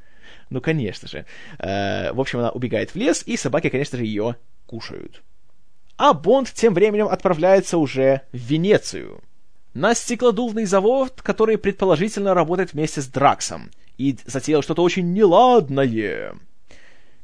[0.51, 1.27] Ну, конечно же.
[1.59, 4.37] Э, в общем, она убегает в лес, и собаки, конечно же, ее
[4.67, 5.23] кушают.
[5.97, 9.23] А Бонд тем временем отправляется уже в Венецию.
[9.75, 16.35] На стеклодувный завод, который предположительно работает вместе с Драксом, и затеял что-то очень неладное.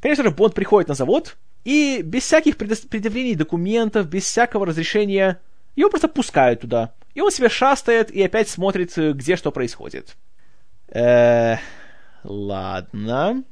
[0.00, 5.40] Конечно же, Бонд приходит на завод, и без всяких предъявлений документов, без всякого разрешения
[5.76, 6.94] его просто пускают туда.
[7.14, 10.16] И он себе шастает и опять смотрит, где что происходит.
[10.88, 11.56] Э,
[12.24, 13.44] ладно.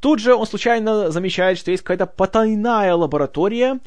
[0.00, 3.80] Тут же он случайно замечает, что есть какая-то потайная лаборатория,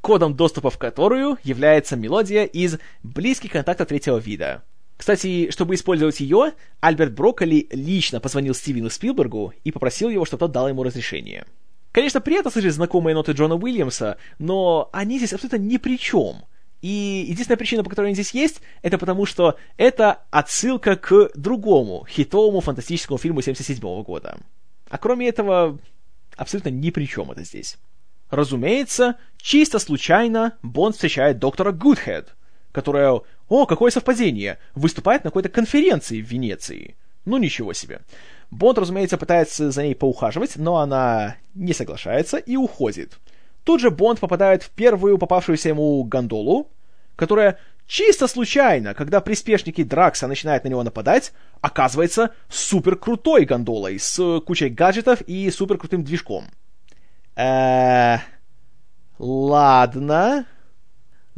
[0.00, 4.62] кодом доступа в которую является мелодия из «Близкий контакта третьего вида».
[4.96, 10.52] Кстати, чтобы использовать ее, Альберт Брокколи лично позвонил Стивену Спилбергу и попросил его, чтобы тот
[10.52, 11.44] дал ему разрешение.
[11.92, 16.44] Конечно, приятно слышать знакомые ноты Джона Уильямса, но они здесь абсолютно ни при чем—
[16.82, 22.06] и единственная причина, по которой они здесь есть, это потому, что это отсылка к другому
[22.08, 24.38] хитовому фантастическому фильму 77 года.
[24.88, 25.78] А кроме этого,
[26.36, 27.78] абсолютно ни при чем это здесь.
[28.30, 32.34] Разумеется, чисто случайно Бонд встречает доктора Гудхед,
[32.72, 36.96] которая, о, какое совпадение, выступает на какой-то конференции в Венеции.
[37.24, 38.00] Ну, ничего себе.
[38.50, 43.18] Бонд, разумеется, пытается за ней поухаживать, но она не соглашается и уходит.
[43.64, 46.70] Тут же Бонд попадает в первую попавшуюся ему гондолу,
[47.16, 54.40] которая чисто случайно, когда приспешники Дракса начинают на него нападать, оказывается супер крутой гондолой с
[54.46, 56.46] кучей гаджетов и супер крутым движком.
[57.34, 58.18] Э,
[59.18, 60.46] ладно.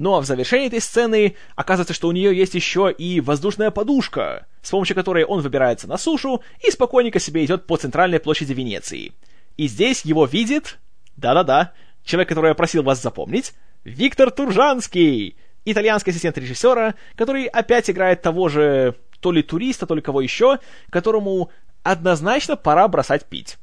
[0.00, 4.70] А в завершении этой сцены оказывается, что у нее есть еще и воздушная подушка, с
[4.70, 9.12] помощью которой он выбирается на сушу и спокойненько себе идет по центральной площади Венеции.
[9.56, 10.78] И здесь его видит,
[11.16, 11.72] да-да-да,
[12.04, 18.48] человек, который я просил вас запомнить, Виктор Туржанский, итальянский ассистент режиссера, который опять играет того
[18.48, 21.50] же то ли туриста, то ли кого еще, которому
[21.82, 23.58] однозначно пора бросать пить.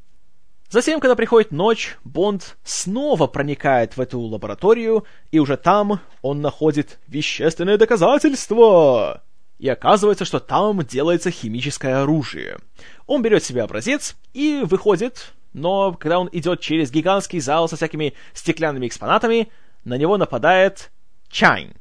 [0.69, 6.99] Затем, когда приходит ночь, Бонд снова проникает в эту лабораторию, и уже там он находит
[7.07, 9.23] вещественное доказательство.
[9.59, 12.57] И оказывается, что там делается химическое оружие.
[13.05, 18.13] Он берет себе образец и выходит, но когда он идет через гигантский зал со всякими
[18.33, 19.51] стеклянными экспонатами,
[19.85, 20.91] на него нападает
[21.29, 21.73] Чайн,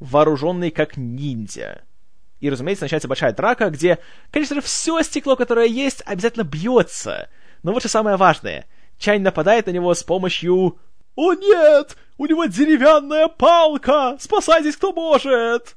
[0.00, 1.82] вооруженный как ниндзя.
[2.40, 3.98] И, разумеется, начинается большая драка, где,
[4.30, 7.30] конечно же, все стекло, которое есть, обязательно бьется—
[7.62, 8.66] но вот что самое важное.
[8.98, 10.78] Чайн нападает на него с помощью...
[11.14, 11.96] «О нет!
[12.18, 14.18] У него деревянная палка!
[14.20, 15.76] Спасайтесь, кто может!»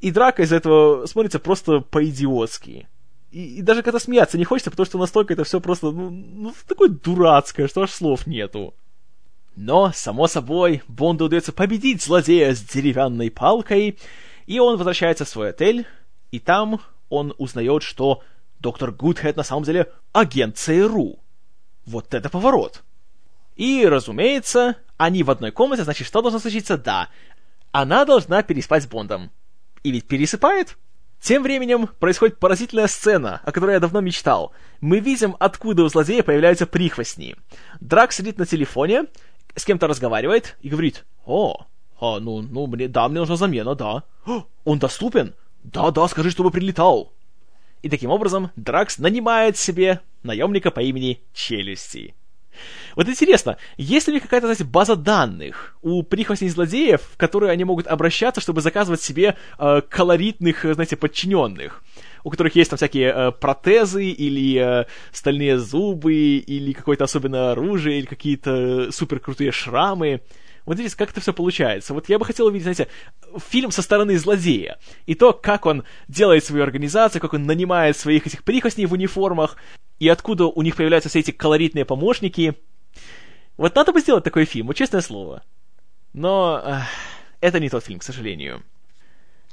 [0.00, 2.88] И драка из этого смотрится просто по-идиотски.
[3.32, 6.54] И, и даже когда смеяться не хочется, потому что настолько это все просто, ну, ну,
[6.68, 8.74] такое дурацкое, что аж слов нету.
[9.56, 13.98] Но, само собой, Бонду удается победить злодея с деревянной палкой,
[14.46, 15.86] и он возвращается в свой отель,
[16.30, 18.22] и там он узнает, что
[18.62, 21.18] доктор Гудхед на самом деле агент ЦРУ.
[21.84, 22.82] Вот это поворот.
[23.56, 26.78] И, разумеется, они в одной комнате, значит, что должно случиться?
[26.78, 27.08] Да,
[27.72, 29.30] она должна переспать с Бондом.
[29.82, 30.78] И ведь пересыпает.
[31.20, 34.52] Тем временем происходит поразительная сцена, о которой я давно мечтал.
[34.80, 37.36] Мы видим, откуда у злодея появляются прихвостни.
[37.80, 39.04] Драк сидит на телефоне,
[39.54, 41.66] с кем-то разговаривает и говорит, «О,
[42.00, 44.02] а, ну, ну, мне, да, мне нужна замена, да.
[44.64, 45.34] Он доступен?
[45.62, 47.12] Да, да, скажи, чтобы прилетал.
[47.82, 52.14] И таким образом Дракс нанимает себе наемника по имени Челюсти.
[52.94, 57.50] Вот интересно, есть ли у них какая-то, знаете, база данных у прихвостней злодеев, в которые
[57.50, 61.82] они могут обращаться, чтобы заказывать себе э, колоритных, знаете, подчиненных?
[62.24, 67.98] у которых есть там всякие э, протезы или э, стальные зубы или какое-то особенное оружие
[67.98, 70.20] или какие-то супер крутые шрамы.
[70.64, 71.94] Вот видите, как это все получается.
[71.94, 72.88] Вот я бы хотел увидеть, знаете,
[73.36, 74.78] фильм со стороны злодея.
[75.06, 79.56] И то, как он делает свою организацию, как он нанимает своих этих прихвостней в униформах,
[79.98, 82.54] и откуда у них появляются все эти колоритные помощники.
[83.56, 85.42] Вот надо бы сделать такой фильм, вот честное слово.
[86.12, 86.82] Но эх,
[87.40, 88.62] это не тот фильм, к сожалению.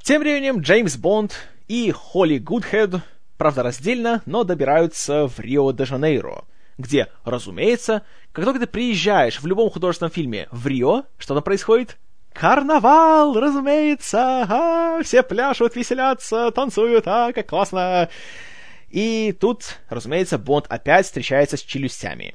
[0.01, 1.35] Тем временем Джеймс Бонд
[1.67, 2.95] и Холли Гудхед,
[3.37, 6.45] правда раздельно, но добираются в Рио-де-Жанейро—
[6.79, 11.97] где, разумеется, как только ты приезжаешь в любом художественном фильме в Рио, что там происходит?
[12.33, 14.45] Карнавал, разумеется!
[14.49, 18.09] А, все пляшут, веселятся, танцуют, а, как классно!
[18.89, 22.33] И тут, разумеется, Бонд опять встречается с челюстями.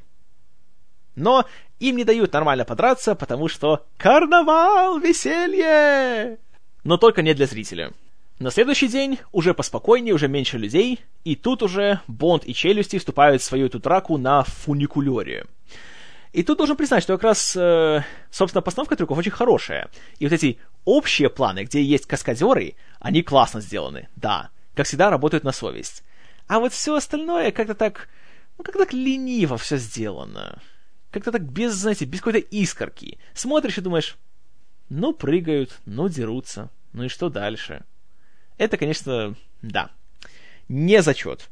[1.16, 1.46] Но
[1.80, 6.38] им не дают нормально подраться, потому что карнавал, веселье!
[6.84, 7.92] Но только не для зрителя.
[8.40, 13.40] На следующий день уже поспокойнее, уже меньше людей, и тут уже Бонд и Челюсти вступают
[13.40, 15.46] в свою эту драку на фуникулере.
[16.32, 19.88] И тут должен признать, что как раз, э, собственно, постановка трюков очень хорошая.
[20.18, 24.50] И вот эти общие планы, где есть каскадеры, они классно сделаны, да.
[24.74, 26.02] Как всегда, работают на совесть.
[26.48, 28.08] А вот все остальное как-то так,
[28.58, 30.60] ну, как-то так лениво все сделано.
[31.12, 33.18] Как-то так без, знаете, без какой-то искорки.
[33.32, 34.16] Смотришь и думаешь,
[34.88, 37.84] ну, прыгают, ну, дерутся, ну и что дальше?
[38.56, 39.90] Это, конечно, да,
[40.68, 41.50] не зачет.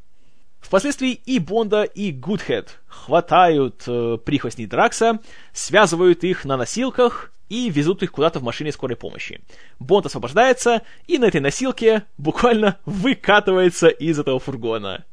[0.59, 5.19] Впоследствии и Бонда, и Гудхед хватают э, прихвостней Дракса,
[5.51, 9.41] связывают их на носилках и везут их куда-то в машине скорой помощи.
[9.79, 15.03] Бонд освобождается и на этой носилке буквально выкатывается из этого фургона.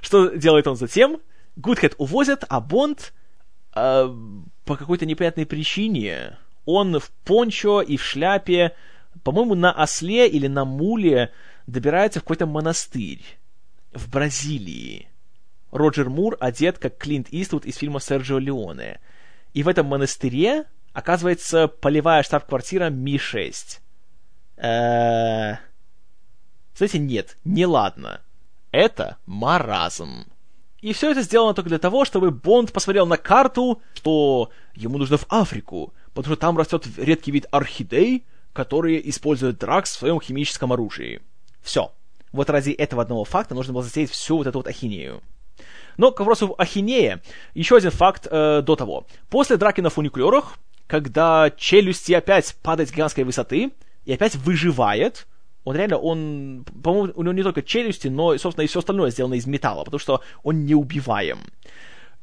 [0.00, 1.20] Что делает он затем?
[1.56, 3.12] Гудхед увозят, а Бонд
[3.74, 4.08] э,
[4.64, 8.74] по какой-то непонятной причине он в пончо и в шляпе
[9.22, 11.32] по-моему, на осле или на муле
[11.66, 13.22] добирается в какой-то монастырь
[13.92, 15.08] в Бразилии.
[15.70, 19.00] Роджер Мур одет как Клинт Иствуд из фильма Серджио Леоне.
[19.54, 23.80] И в этом монастыре оказывается полевая штаб-квартира Ми-6.
[24.56, 25.56] Э-э...
[26.74, 28.20] Знаете, нет, не ладно.
[28.70, 30.26] Это маразм.
[30.80, 35.16] И все это сделано только для того, чтобы Бонд посмотрел на карту, что ему нужно
[35.16, 40.72] в Африку, потому что там растет редкий вид орхидей, которые используют Дракс в своем химическом
[40.72, 41.20] оружии.
[41.62, 41.92] Все.
[42.32, 45.22] Вот ради этого одного факта нужно было засеять всю вот эту вот ахинею.
[45.96, 47.22] Но к вопросу ахинея,
[47.54, 49.06] еще один факт э, до того.
[49.28, 53.72] После драки на фуникулерах, когда челюсти опять падает с гигантской высоты
[54.04, 55.26] и опять выживает,
[55.64, 59.34] он реально, он, по-моему, у него не только челюсти, но, собственно, и все остальное сделано
[59.34, 61.40] из металла, потому что он неубиваем.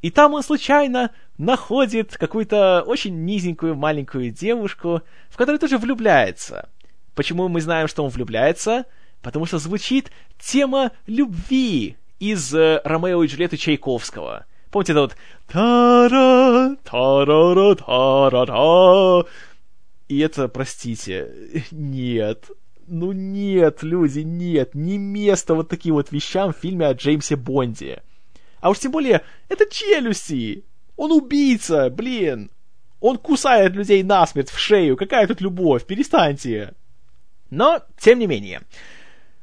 [0.02, 6.68] И там он случайно находит какую-то очень низенькую маленькую девушку, в которую тоже влюбляется.
[7.14, 8.86] Почему мы знаем, что он влюбляется?
[9.20, 14.46] Потому что звучит тема любви из э, «Ромео и Джульетты» Чайковского.
[14.70, 15.16] Помните это вот
[15.48, 19.26] «Та-ра, та-ра-ра, та-ра-ра».
[20.08, 22.50] И это, простите, нет.
[22.86, 24.74] Ну нет, люди, нет.
[24.74, 28.02] Не место вот таким вот вещам в фильме о Джеймсе Бонде.
[28.60, 30.64] А уж тем более, это челюсти.
[30.96, 32.50] Он убийца, блин.
[33.00, 34.96] Он кусает людей насмерть в шею.
[34.96, 35.86] Какая тут любовь?
[35.86, 36.74] Перестаньте.
[37.48, 38.62] Но, тем не менее.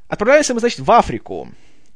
[0.08, 1.50] Отправляемся мы, значит, в Африку.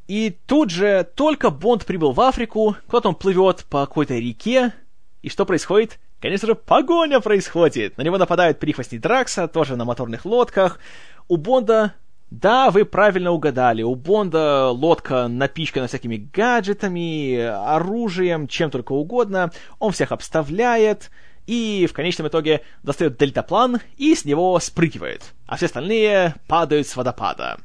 [0.08, 4.74] И тут же только Бонд прибыл в Африку, куда-то он плывет по какой-то реке,
[5.22, 6.00] и что происходит?
[6.20, 7.98] Конечно же, погоня происходит.
[7.98, 10.80] На него нападают прихвостни Дракса, тоже на моторных лодках.
[11.28, 11.94] У Бонда
[12.32, 13.84] да, вы правильно угадали.
[13.84, 19.52] У Бонда лодка напичкана всякими гаджетами, оружием, чем только угодно.
[19.80, 21.12] Он всех обставляет
[21.46, 26.96] и в конечном итоге достает дельтаплан и с него спрыгивает, а все остальные падают с
[26.96, 27.58] водопада.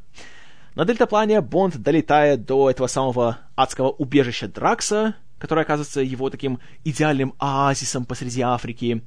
[0.75, 7.35] На дельтаплане Бонд долетает до этого самого адского убежища Дракса, которое оказывается его таким идеальным
[7.39, 9.05] оазисом посреди Африки.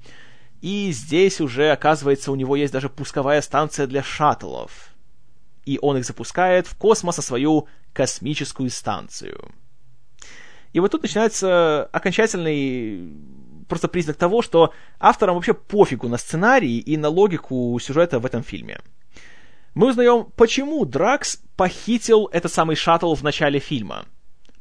[0.62, 4.89] И здесь уже, оказывается, у него есть даже пусковая станция для шаттлов
[5.66, 9.52] и он их запускает в космос на свою космическую станцию.
[10.74, 13.12] И вот тут начинается окончательный
[13.68, 18.44] просто признак того, что авторам вообще пофигу на сценарий и на логику сюжета в этом
[18.44, 18.82] фильме.
[19.74, 24.06] Мы узнаем, почему Дракс похитил этот самый шаттл в начале фильма.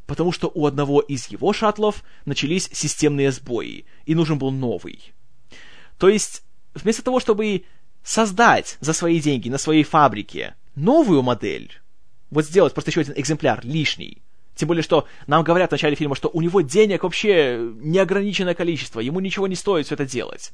[0.06, 5.12] Потому что у одного из его шаттлов начались системные сбои, и нужен был новый.
[5.98, 6.44] То есть,
[6.74, 7.64] вместо того, чтобы
[8.02, 11.72] создать за свои деньги на своей фабрике новую модель,
[12.30, 14.22] вот сделать просто еще один экземпляр лишний,
[14.54, 19.00] тем более, что нам говорят в начале фильма, что у него денег вообще неограниченное количество,
[19.00, 20.52] ему ничего не стоит все это делать.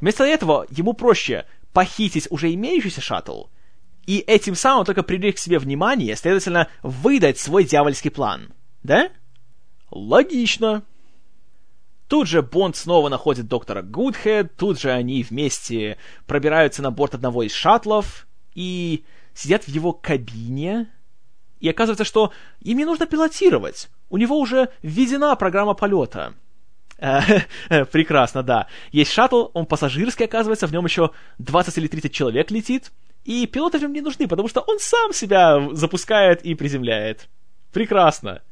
[0.00, 3.44] Вместо этого ему проще похитить уже имеющийся шаттл
[4.08, 8.54] и этим самым только привлечь к себе внимание, следовательно, выдать свой дьявольский план.
[8.82, 9.10] Да?
[9.90, 10.82] Логично.
[12.08, 17.42] Тут же Бонд снова находит доктора Гудхед, тут же они вместе пробираются на борт одного
[17.42, 19.04] из шаттлов, и
[19.38, 20.88] сидят в его кабине,
[21.60, 23.88] и оказывается, что им не нужно пилотировать.
[24.10, 26.34] У него уже введена программа полета.
[26.98, 27.20] Э,
[27.92, 28.66] прекрасно, да.
[28.90, 32.90] Есть шаттл, он пассажирский, оказывается, в нем еще 20 или 30 человек летит,
[33.24, 37.28] и пилоты в нем не нужны, потому что он сам себя запускает и приземляет.
[37.72, 38.42] Прекрасно.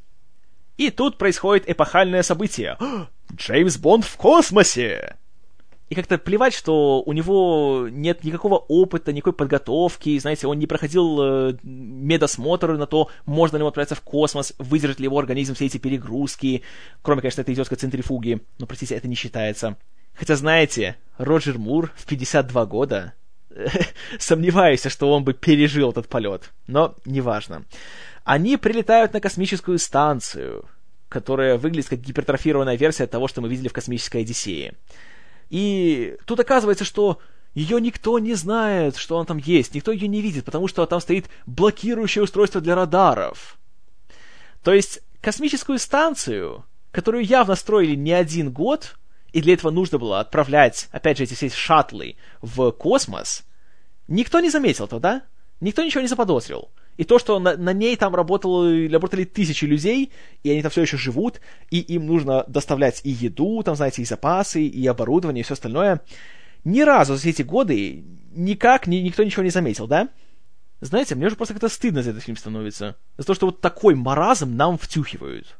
[0.76, 2.78] И тут происходит эпохальное событие.
[3.34, 5.16] Джеймс Бонд в космосе!
[5.88, 11.18] И как-то плевать, что у него нет никакого опыта, никакой подготовки, знаете, он не проходил
[11.20, 15.66] э, медосмотр на то, можно ли ему отправиться в космос, выдержит ли его организм все
[15.66, 16.62] эти перегрузки,
[17.02, 19.76] кроме, конечно, этой идиотской центрифуги, но, простите, это не считается.
[20.14, 23.14] Хотя, знаете, Роджер Мур в 52 года,
[24.18, 27.64] сомневаюсь, что он бы пережил этот полет, но неважно.
[28.24, 30.64] Они прилетают на космическую станцию,
[31.08, 34.74] которая выглядит как гипертрофированная версия того, что мы видели в «Космической Одиссее».
[35.50, 37.20] И тут оказывается, что
[37.54, 41.00] ее никто не знает, что он там есть, никто ее не видит, потому что там
[41.00, 43.58] стоит блокирующее устройство для радаров.
[44.62, 48.96] То есть космическую станцию, которую явно строили не один год,
[49.32, 53.44] и для этого нужно было отправлять, опять же, эти все шаттлы в космос,
[54.08, 55.22] никто не заметил этого, да?
[55.60, 56.70] Никто ничего не заподозрил.
[56.96, 60.82] И то, что на, на ней там работало, работали тысячи людей, и они там все
[60.82, 61.40] еще живут,
[61.70, 66.00] и им нужно доставлять и еду, там, знаете, и запасы, и оборудование, и все остальное.
[66.64, 70.08] Ни разу за все эти годы никак ни, никто ничего не заметил, да?
[70.80, 72.96] Знаете, мне уже просто как-то стыдно за этот фильм становится.
[73.16, 75.56] За то, что вот такой маразм нам втюхивают.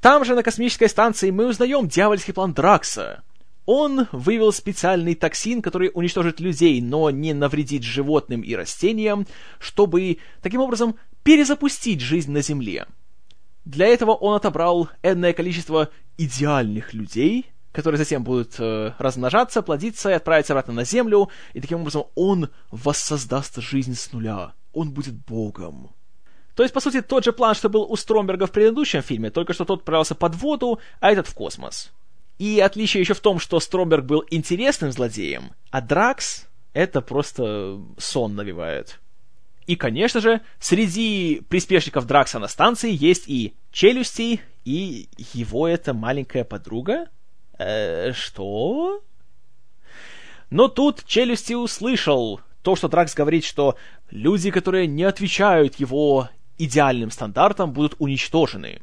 [0.00, 3.22] Там же на космической станции мы узнаем дьявольский план Дракса,
[3.66, 9.26] он вывел специальный токсин, который уничтожит людей, но не навредит животным и растениям,
[9.58, 12.86] чтобы таким образом перезапустить жизнь на Земле.
[13.64, 20.14] Для этого он отобрал энное количество идеальных людей, которые затем будут э, размножаться, плодиться и
[20.14, 24.54] отправиться обратно на Землю, и таким образом он воссоздаст жизнь с нуля.
[24.72, 25.90] Он будет Богом.
[26.54, 29.52] То есть, по сути, тот же план, что был у Стромберга в предыдущем фильме, только
[29.52, 31.92] что тот отправился под воду, а этот в космос.
[32.40, 38.34] И отличие еще в том, что Стромберг был интересным злодеем, а Дракс это просто сон
[38.34, 38.98] навевает.
[39.66, 46.44] И, конечно же, среди приспешников Дракса на станции есть и Челюсти, и его эта маленькая
[46.44, 47.08] подруга.
[47.58, 49.02] Э, что?
[50.48, 53.76] Но тут Челюсти услышал то, что Дракс говорит, что
[54.10, 58.80] люди, которые не отвечают его идеальным стандартам, будут уничтожены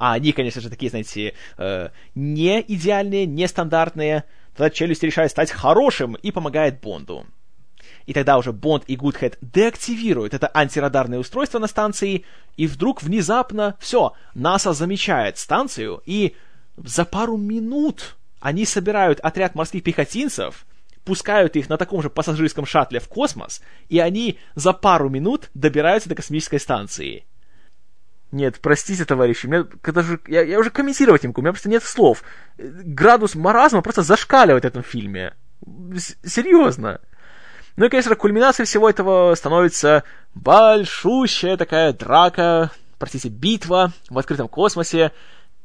[0.00, 4.24] а они, конечно же, такие, знаете, э, не идеальные, не стандартные,
[4.56, 7.26] тогда челюсть решает стать хорошим и помогает Бонду.
[8.06, 12.24] И тогда уже Бонд и Гудхед деактивируют это антирадарное устройство на станции,
[12.56, 16.34] и вдруг внезапно, все, НАСА замечает станцию, и
[16.78, 20.64] за пару минут они собирают отряд морских пехотинцев,
[21.04, 26.08] пускают их на таком же пассажирском шаттле в космос, и они за пару минут добираются
[26.08, 27.26] до космической станции.
[28.32, 31.68] Нет, простите, товарищи, мне, когда же, я, я уже комментировать не могу, у меня просто
[31.68, 32.22] нет слов.
[32.58, 35.34] Градус маразма просто зашкаливает в этом фильме.
[35.94, 37.00] С- серьезно.
[37.76, 40.04] Ну и, конечно, кульминацией всего этого становится
[40.34, 45.12] большущая такая драка, простите, битва в открытом космосе,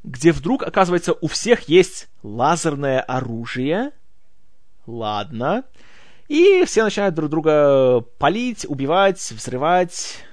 [0.04, 3.92] где вдруг, оказывается, у всех есть лазерное оружие.
[4.88, 5.66] Ладно.
[6.28, 10.24] И все начинают друг друга палить, убивать, взрывать.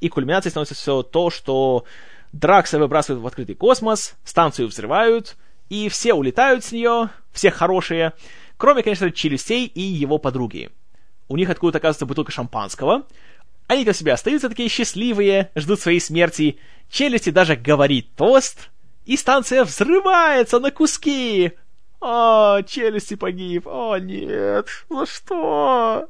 [0.00, 1.84] И кульминацией становится все то, что
[2.32, 5.36] Дракса выбрасывают в открытый космос, станцию взрывают,
[5.68, 8.12] и все улетают с нее, все хорошие,
[8.56, 10.70] кроме, конечно, Челюстей и его подруги.
[11.28, 13.04] У них откуда-то оказывается бутылка шампанского,
[13.66, 18.70] они там себе остаются такие счастливые, ждут своей смерти, Челюсти даже говорит тост,
[19.06, 21.52] и станция взрывается на куски.
[22.00, 23.66] О, челюсти погиб.
[23.66, 24.66] О, нет.
[24.88, 26.08] За что?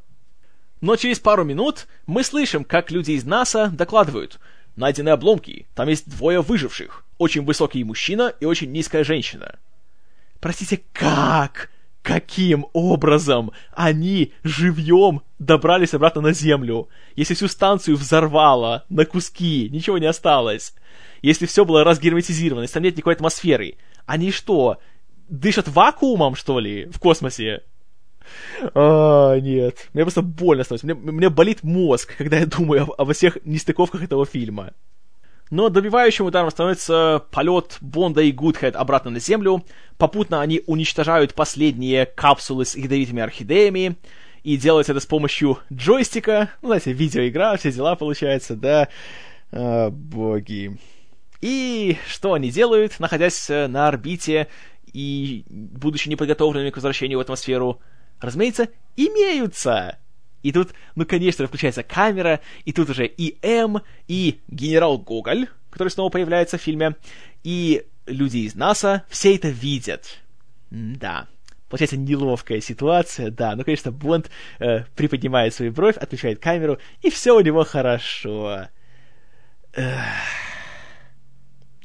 [0.81, 4.39] Но через пару минут мы слышим, как люди из НАСА докладывают.
[4.77, 5.67] Найдены обломки.
[5.75, 7.05] Там есть двое выживших.
[7.19, 9.59] Очень высокий мужчина и очень низкая женщина.
[10.41, 11.71] Простите, как?
[12.03, 19.99] Каким образом они живьем добрались обратно на Землю, если всю станцию взорвало на куски, ничего
[19.99, 20.73] не осталось?
[21.21, 23.77] Если все было разгерметизировано, если там нет никакой атмосферы,
[24.07, 24.79] они что,
[25.29, 27.65] дышат вакуумом, что ли, в космосе?
[28.75, 29.89] А, нет.
[29.93, 30.87] Мне просто больно становится.
[30.87, 34.73] Мне, мне болит мозг, когда я думаю об, обо всех нестыковках этого фильма.
[35.51, 39.65] Но добивающим ударом становится полет Бонда и Гудхед обратно на Землю.
[39.99, 43.97] Попутно они уничтожают последние капсулы с ядовитыми орхидеями.
[44.45, 46.51] И делают это с помощью джойстика.
[46.63, 48.89] Ну, знаете, видеоигра, все дела получается, да.
[49.51, 50.79] А, боги.
[51.41, 54.49] И что они делают, находясь на орбите
[54.93, 57.81] и будучи неподготовленными к возвращению в атмосферу?
[58.21, 59.99] Разумеется, имеются.
[60.43, 65.89] И тут, ну, конечно, включается камера, и тут уже и М, и генерал Гоголь, который
[65.89, 66.97] снова появляется в фильме,
[67.45, 70.21] и люди из НАСА все это видят.
[70.71, 71.29] да.
[71.69, 73.55] Получается неловкая ситуация, да.
[73.55, 78.67] Ну, конечно, Бонд э, приподнимает свою бровь, отключает камеру, и все у него хорошо.
[79.73, 80.05] Эх.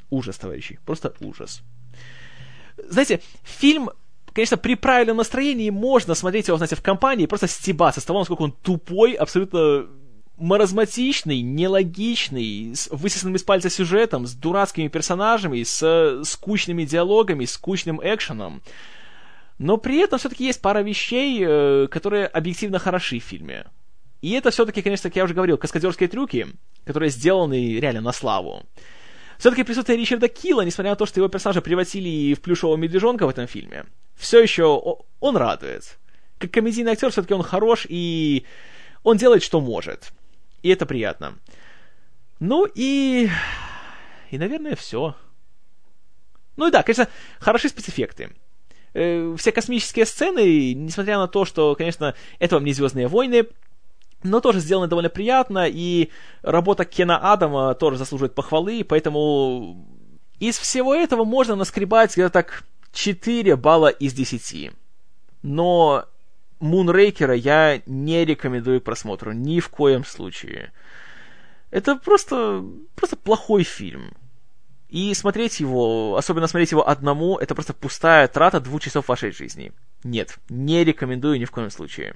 [0.09, 0.79] Ужас, товарищи.
[0.85, 1.61] Просто ужас.
[2.77, 3.91] Знаете, фильм
[4.35, 8.19] конечно, при правильном настроении можно смотреть его, знаете, в компании и просто стебаться с того,
[8.19, 9.87] насколько он тупой, абсолютно
[10.37, 18.61] маразматичный, нелогичный, с высосанным из пальца сюжетом, с дурацкими персонажами, с скучными диалогами, скучным экшеном.
[19.57, 23.65] Но при этом все-таки есть пара вещей, которые объективно хороши в фильме.
[24.21, 26.47] И это все-таки, конечно, как я уже говорил, каскадерские трюки,
[26.83, 28.63] которые сделаны реально на славу.
[29.37, 33.29] Все-таки присутствие Ричарда Килла, несмотря на то, что его персонажа превратили в плюшевого медвежонка в
[33.29, 34.81] этом фильме, все еще
[35.19, 35.97] он радует.
[36.37, 38.45] Как комедийный актер все-таки он хорош, и
[39.03, 40.11] он делает, что может.
[40.63, 41.37] И это приятно.
[42.39, 43.29] Ну и...
[44.31, 45.15] И, наверное, все.
[46.57, 47.07] Ну и да, конечно,
[47.39, 48.31] хороши спецэффекты.
[48.93, 53.45] Все космические сцены, несмотря на то, что, конечно, это вам не «Звездные войны»,
[54.23, 56.09] но тоже сделано довольно приятно, и
[56.41, 59.85] работа Кена Адама тоже заслуживает похвалы, поэтому
[60.39, 62.63] из всего этого можно наскребать где-то так
[62.93, 64.71] 4 балла из 10.
[65.43, 66.05] Но
[66.59, 70.71] Мунрейкера я не рекомендую к просмотру ни в коем случае.
[71.71, 72.63] Это просто,
[72.95, 74.13] просто плохой фильм.
[74.89, 79.73] И смотреть его, особенно смотреть его одному, это просто пустая трата двух часов вашей жизни.
[80.03, 82.15] Нет, не рекомендую ни в коем случае.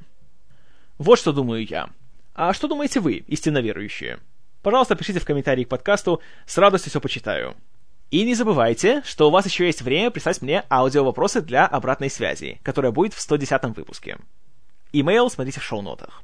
[1.00, 1.89] Вот что думаю я.
[2.36, 4.20] А что думаете вы, истинно верующие?
[4.62, 7.56] Пожалуйста, пишите в комментарии к подкасту, с радостью все почитаю.
[8.12, 12.60] И не забывайте, что у вас еще есть время прислать мне аудио-вопросы для обратной связи,
[12.64, 14.18] которая будет в 110 выпуске.
[14.91, 16.22] Имейл смотрите в шоу-нотах.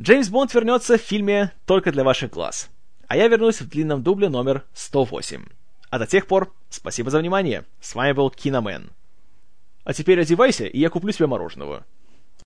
[0.00, 2.70] Джеймс Бонд вернется в фильме «Только для ваших глаз»,
[3.08, 5.44] а я вернусь в длинном дубле номер 108.
[5.90, 7.64] А до тех пор, спасибо за внимание.
[7.80, 8.88] С вами был Киномен.
[9.84, 11.84] А теперь одевайся, и я куплю себе мороженого.